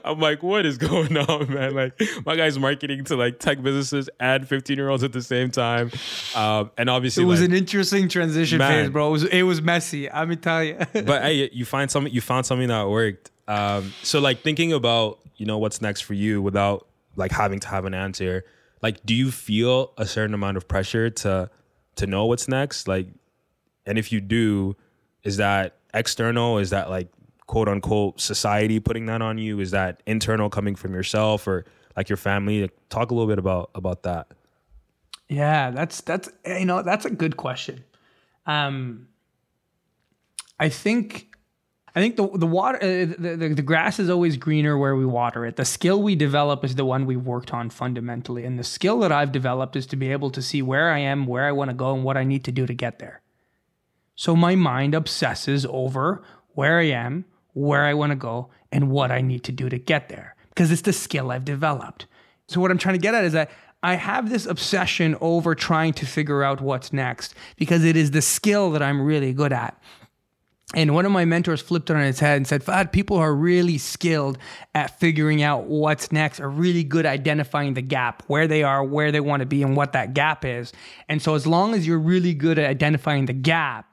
[0.04, 1.74] I'm like, what is going on, man?
[1.74, 5.50] Like, my guy's marketing to like tech businesses and 15 year olds at the same
[5.50, 5.90] time.
[6.34, 8.84] Um, and obviously, It was like, an interesting transition Man.
[8.84, 9.08] phase, bro.
[9.08, 10.10] It was it was messy.
[10.10, 10.36] I'm you.
[11.02, 13.30] but hey, you find something, you found something that worked.
[13.48, 16.86] Um, so like thinking about, you know, what's next for you without
[17.16, 18.44] like having to have an answer,
[18.82, 21.50] like, do you feel a certain amount of pressure to,
[21.96, 22.86] to know what's next?
[22.86, 23.08] Like,
[23.86, 24.76] and if you do,
[25.22, 26.58] is that external?
[26.58, 27.08] Is that like
[27.46, 29.60] quote unquote society putting that on you?
[29.60, 31.64] Is that internal coming from yourself or
[31.96, 32.70] like your family?
[32.88, 34.28] Talk a little bit about about that.
[35.28, 37.84] Yeah, that's that's you know that's a good question.
[38.46, 39.08] Um,
[40.58, 41.30] I think
[41.94, 45.06] I think the the water uh, the, the the grass is always greener where we
[45.06, 45.56] water it.
[45.56, 49.12] The skill we develop is the one we worked on fundamentally, and the skill that
[49.12, 51.74] I've developed is to be able to see where I am, where I want to
[51.74, 53.22] go, and what I need to do to get there.
[54.20, 59.10] So my mind obsesses over where I am, where I want to go, and what
[59.10, 62.04] I need to do to get there because it's the skill I've developed.
[62.46, 63.50] So what I'm trying to get at is that
[63.82, 68.20] I have this obsession over trying to figure out what's next because it is the
[68.20, 69.82] skill that I'm really good at.
[70.74, 73.34] And one of my mentors flipped it on its head and said, Fahd, people are
[73.34, 74.36] really skilled
[74.74, 78.84] at figuring out what's next, are really good at identifying the gap, where they are,
[78.84, 80.74] where they want to be, and what that gap is.
[81.08, 83.89] And so, as long as you're really good at identifying the gap,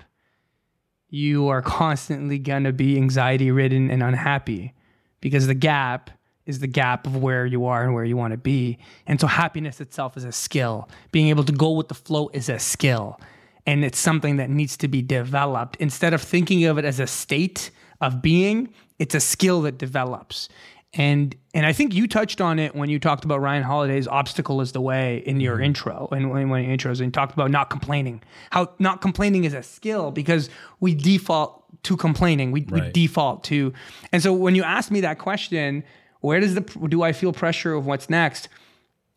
[1.09, 4.73] you are constantly going to be anxiety ridden and unhappy
[5.21, 6.09] because the gap
[6.45, 8.77] is the gap of where you are and where you want to be.
[9.05, 10.89] And so happiness itself is a skill.
[11.11, 13.19] Being able to go with the flow is a skill.
[13.65, 15.75] And it's something that needs to be developed.
[15.77, 20.47] Instead of thinking of it as a state of being, it's a skill that develops.
[20.93, 24.61] And and I think you touched on it when you talked about Ryan Holiday's obstacle
[24.61, 27.69] is the way in your intro and when, when your intros and talked about not
[27.69, 28.21] complaining.
[28.51, 32.51] How not complaining is a skill because we default to complaining.
[32.51, 33.73] We, we default to.
[34.11, 35.83] And so when you ask me that question,
[36.21, 38.49] where does the do I feel pressure of what's next?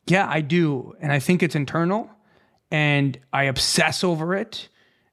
[0.06, 2.10] Yeah, I do, and I think it's internal,
[2.70, 4.68] and I obsess over it.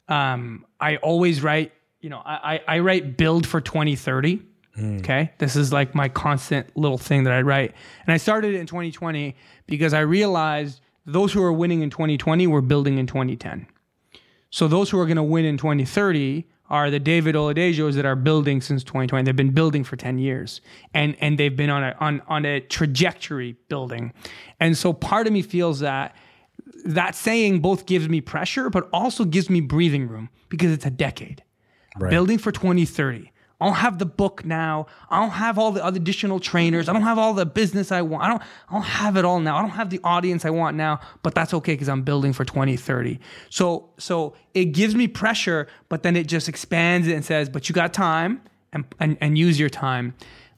[0.07, 3.61] Um, I always write, you know, I, I, I write build for
[4.77, 5.03] 2030.
[5.03, 5.31] Okay.
[5.37, 7.73] This is like my constant little thing that I write.
[8.05, 12.47] And I started it in 2020 because I realized those who are winning in 2020
[12.47, 13.67] were building in 2010.
[14.49, 18.15] So those who are going to win in 2030 are the David Oladejos that are
[18.15, 19.23] building since 2020.
[19.23, 20.61] They've been building for 10 years,
[20.93, 24.13] and and they've been on a on on a trajectory building.
[24.59, 26.15] And so part of me feels that
[26.85, 30.89] that saying both gives me pressure, but also gives me breathing room because it's a
[30.89, 31.43] decade.
[32.09, 33.31] Building for 2030.
[33.59, 34.85] I don't have the book now.
[35.09, 36.87] I don't have all the additional trainers.
[36.87, 38.23] I don't have all the business I want.
[38.23, 39.57] I don't, I don't have it all now.
[39.57, 42.45] I don't have the audience I want now, but that's okay because I'm building for
[42.45, 43.19] 2030.
[43.49, 47.67] So, so it gives me pressure, but then it just expands it and says, but
[47.67, 48.41] you got time
[48.73, 50.13] and, and, and use your time.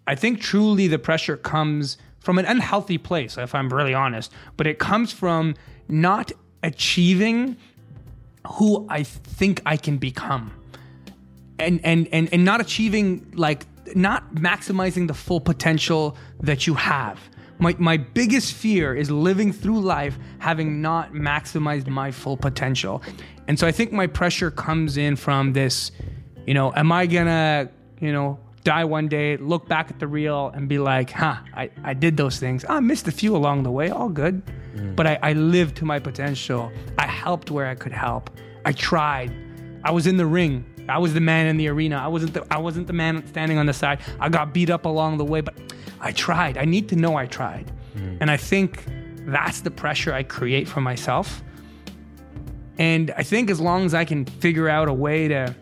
[0.06, 4.68] I think truly the pressure comes from an unhealthy place, if I'm really honest, but
[4.68, 5.56] it comes from
[5.88, 6.34] not
[6.64, 7.56] achieving
[8.45, 10.52] who I think I can become
[11.60, 17.20] and and and and not achieving like not maximizing the full potential that you have.
[17.60, 23.01] My my biggest fear is living through life having not maximized my full potential.
[23.47, 25.91] And so I think my pressure comes in from this,
[26.45, 30.51] you know, am I gonna, you know, die one day, look back at the reel
[30.53, 32.66] and be like, huh, I, I did those things.
[32.70, 34.43] Ah, I missed a few along the way, all good.
[34.76, 34.95] Mm.
[34.95, 36.72] But I, I lived to my potential.
[36.97, 38.30] I helped where I could help.
[38.66, 39.34] I tried.
[39.84, 40.66] I was in the ring.
[40.90, 41.98] I was the man in the arena.
[41.98, 44.02] I wasn't the I wasn't the man standing on the side.
[44.20, 45.56] I got beat up along the way, but
[46.00, 46.58] I tried.
[46.58, 47.72] I need to know I tried.
[47.94, 48.18] Hmm.
[48.22, 48.86] And I think
[49.26, 51.44] that's the pressure I create for myself.
[52.78, 55.56] And I think as long as I can figure out a way to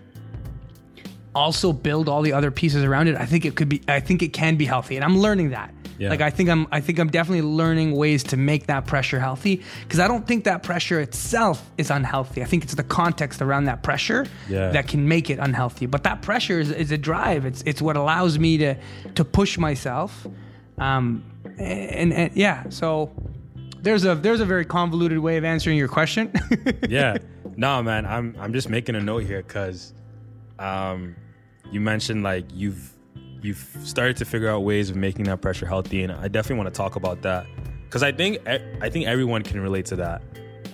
[1.34, 4.22] also build all the other pieces around it, I think it could be I think
[4.22, 4.96] it can be healthy.
[4.96, 5.74] And I'm learning that.
[6.00, 6.10] Yeah.
[6.10, 9.64] Like I think I'm I think I'm definitely learning ways to make that pressure healthy
[9.84, 12.42] because I don't think that pressure itself is unhealthy.
[12.42, 14.70] I think it's the context around that pressure Yeah.
[14.70, 15.88] that can make it unhealthy.
[15.88, 17.46] But that pressure is, is a drive.
[17.46, 18.76] It's it's what allows me to
[19.16, 20.28] to push myself.
[20.78, 21.24] Um
[21.58, 23.12] and, and yeah, so
[23.82, 26.32] there's a there's a very convoluted way of answering your question.
[26.90, 27.18] yeah.
[27.56, 29.94] No, man, I'm I'm just making a note here because
[30.60, 31.16] um
[31.72, 32.94] you mentioned like you've
[33.42, 36.74] you've started to figure out ways of making that pressure healthy and I definitely want
[36.74, 37.46] to talk about that
[37.86, 40.22] because I think I think everyone can relate to that.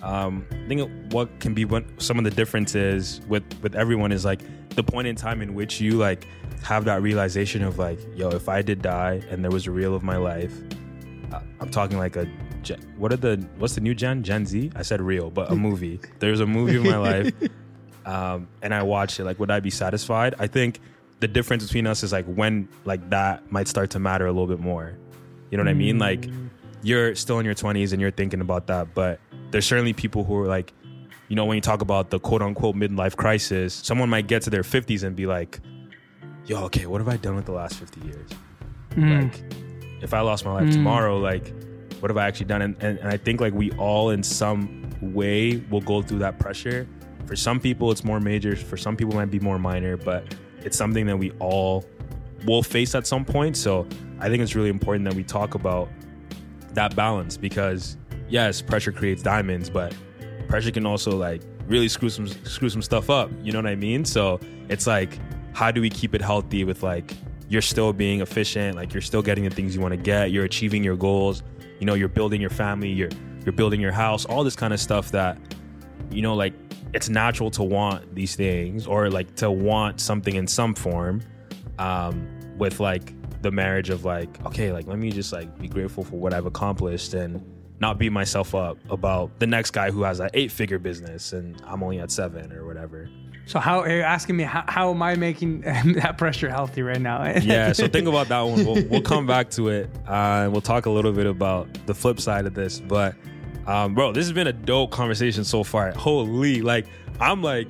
[0.01, 4.25] Um, I think what can be what some of the differences with with everyone is
[4.25, 4.41] like
[4.75, 6.27] the point in time in which you like
[6.63, 9.93] have that realization of like, yo, if I did die and there was a reel
[9.95, 10.53] of my life,
[11.31, 12.27] uh, I'm talking like a
[12.97, 14.71] what are the what's the new gen Gen Z?
[14.75, 15.99] I said real, but a movie.
[16.19, 17.33] There's a movie of my life,
[18.05, 19.25] um, and I watched it.
[19.25, 20.35] Like, would I be satisfied?
[20.39, 20.79] I think
[21.19, 24.47] the difference between us is like when like that might start to matter a little
[24.47, 24.97] bit more.
[25.51, 25.75] You know what mm.
[25.75, 25.99] I mean?
[25.99, 26.49] Like, mm.
[26.81, 29.19] you're still in your 20s and you're thinking about that, but
[29.51, 30.73] there's certainly people who are like,
[31.27, 34.49] you know, when you talk about the quote unquote midlife crisis, someone might get to
[34.49, 35.59] their 50s and be like,
[36.45, 38.29] yo, okay, what have I done with the last 50 years?
[38.91, 39.23] Mm.
[39.23, 39.43] Like,
[40.01, 40.73] if I lost my life mm.
[40.73, 41.53] tomorrow, like,
[41.99, 42.61] what have I actually done?
[42.61, 46.39] And, and, and I think like we all in some way will go through that
[46.39, 46.87] pressure.
[47.25, 48.55] For some people, it's more major.
[48.55, 51.85] For some people, it might be more minor, but it's something that we all
[52.45, 53.57] will face at some point.
[53.57, 53.87] So
[54.19, 55.89] I think it's really important that we talk about
[56.73, 57.97] that balance because
[58.29, 59.95] yes, pressure creates diamonds, but
[60.47, 63.29] pressure can also like really screw some screw some stuff up.
[63.41, 64.05] You know what I mean?
[64.05, 64.39] So
[64.69, 65.19] it's like,
[65.53, 67.13] how do we keep it healthy with like
[67.49, 70.45] you're still being efficient, like you're still getting the things you want to get, you're
[70.45, 71.43] achieving your goals,
[71.79, 73.09] you know, you're building your family, you're
[73.45, 75.37] you're building your house, all this kind of stuff that,
[76.13, 76.53] you know, like
[76.93, 81.21] it's natural to want these things or like to want something in some form,
[81.79, 86.03] um, with like the marriage of like, okay, like let me just like be grateful
[86.03, 87.43] for what I've accomplished and
[87.79, 91.61] not beat myself up about the next guy who has an eight figure business and
[91.65, 93.09] I'm only at seven or whatever.
[93.45, 95.61] So how are you asking me how, how am I making
[95.95, 97.25] that pressure healthy right now?
[97.41, 98.65] yeah, so think about that one.
[98.65, 101.93] We'll, we'll come back to it uh, and we'll talk a little bit about the
[101.93, 102.79] flip side of this.
[102.79, 103.15] But
[103.67, 105.91] um, bro, this has been a dope conversation so far.
[105.91, 106.87] Holy, like
[107.19, 107.67] I'm like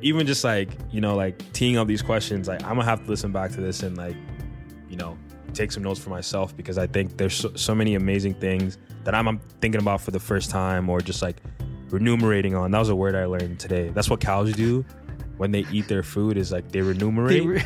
[0.00, 2.48] even just like you know like teeing up these questions.
[2.48, 4.16] Like I'm gonna have to listen back to this and like
[4.88, 5.18] you know
[5.54, 9.14] take some notes for myself because I think there's so, so many amazing things that
[9.14, 11.36] I'm, I'm thinking about for the first time or just like
[11.90, 12.70] remunerating on.
[12.70, 13.88] That was a word I learned today.
[13.88, 14.84] That's what cows do
[15.36, 17.62] when they eat their food is like they remunerate,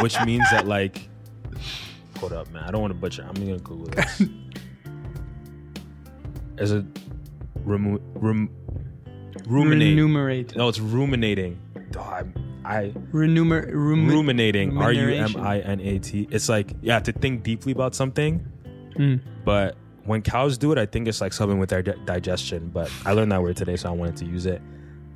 [0.00, 1.08] which means that like,
[2.18, 2.64] hold up, man.
[2.64, 3.24] I don't want to butcher.
[3.28, 4.22] I'm gonna Google this.
[6.58, 6.84] As a
[7.66, 8.50] remu, rum,
[9.46, 9.96] ruminate.
[9.96, 10.56] Remunerate.
[10.56, 11.58] No, it's ruminating.
[11.96, 12.24] Oh, I,
[12.64, 14.76] I Renumer, rumi- ruminating.
[14.78, 16.28] R U M I N A T.
[16.30, 18.46] It's like yeah, to think deeply about something,
[18.96, 19.20] mm.
[19.44, 22.68] but when cows do it, I think it's like something with their di- digestion.
[22.68, 24.62] But I learned that word today, so I wanted to use it.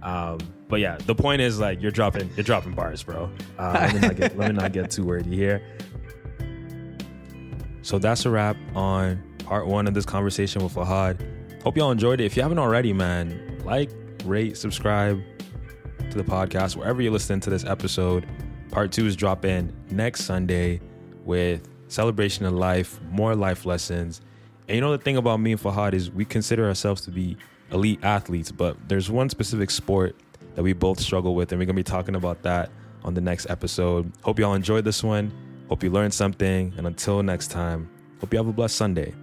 [0.03, 3.31] Um, but yeah, the point is like you're dropping you're dropping bars, bro.
[3.59, 5.63] Uh, let, me not get, let me not get too wordy here.
[7.83, 11.63] So that's a wrap on part one of this conversation with Fahd.
[11.63, 12.25] Hope y'all enjoyed it.
[12.25, 13.91] If you haven't already, man, like,
[14.25, 15.21] rate, subscribe
[16.11, 18.27] to the podcast wherever you're listening to this episode.
[18.71, 20.81] Part two is dropping next Sunday
[21.25, 24.21] with celebration of life, more life lessons
[24.69, 27.39] and you know the thing about me and Fahd is we consider ourselves to be
[27.73, 30.15] elite athletes, but there's one specific sport
[30.55, 32.71] that we both struggle with, and we're gonna be talking about that
[33.03, 34.13] on the next episode.
[34.23, 35.33] Hope y'all enjoyed this one.
[35.69, 37.89] Hope you learned something, and until next time,
[38.21, 39.15] hope you have a blessed Sunday.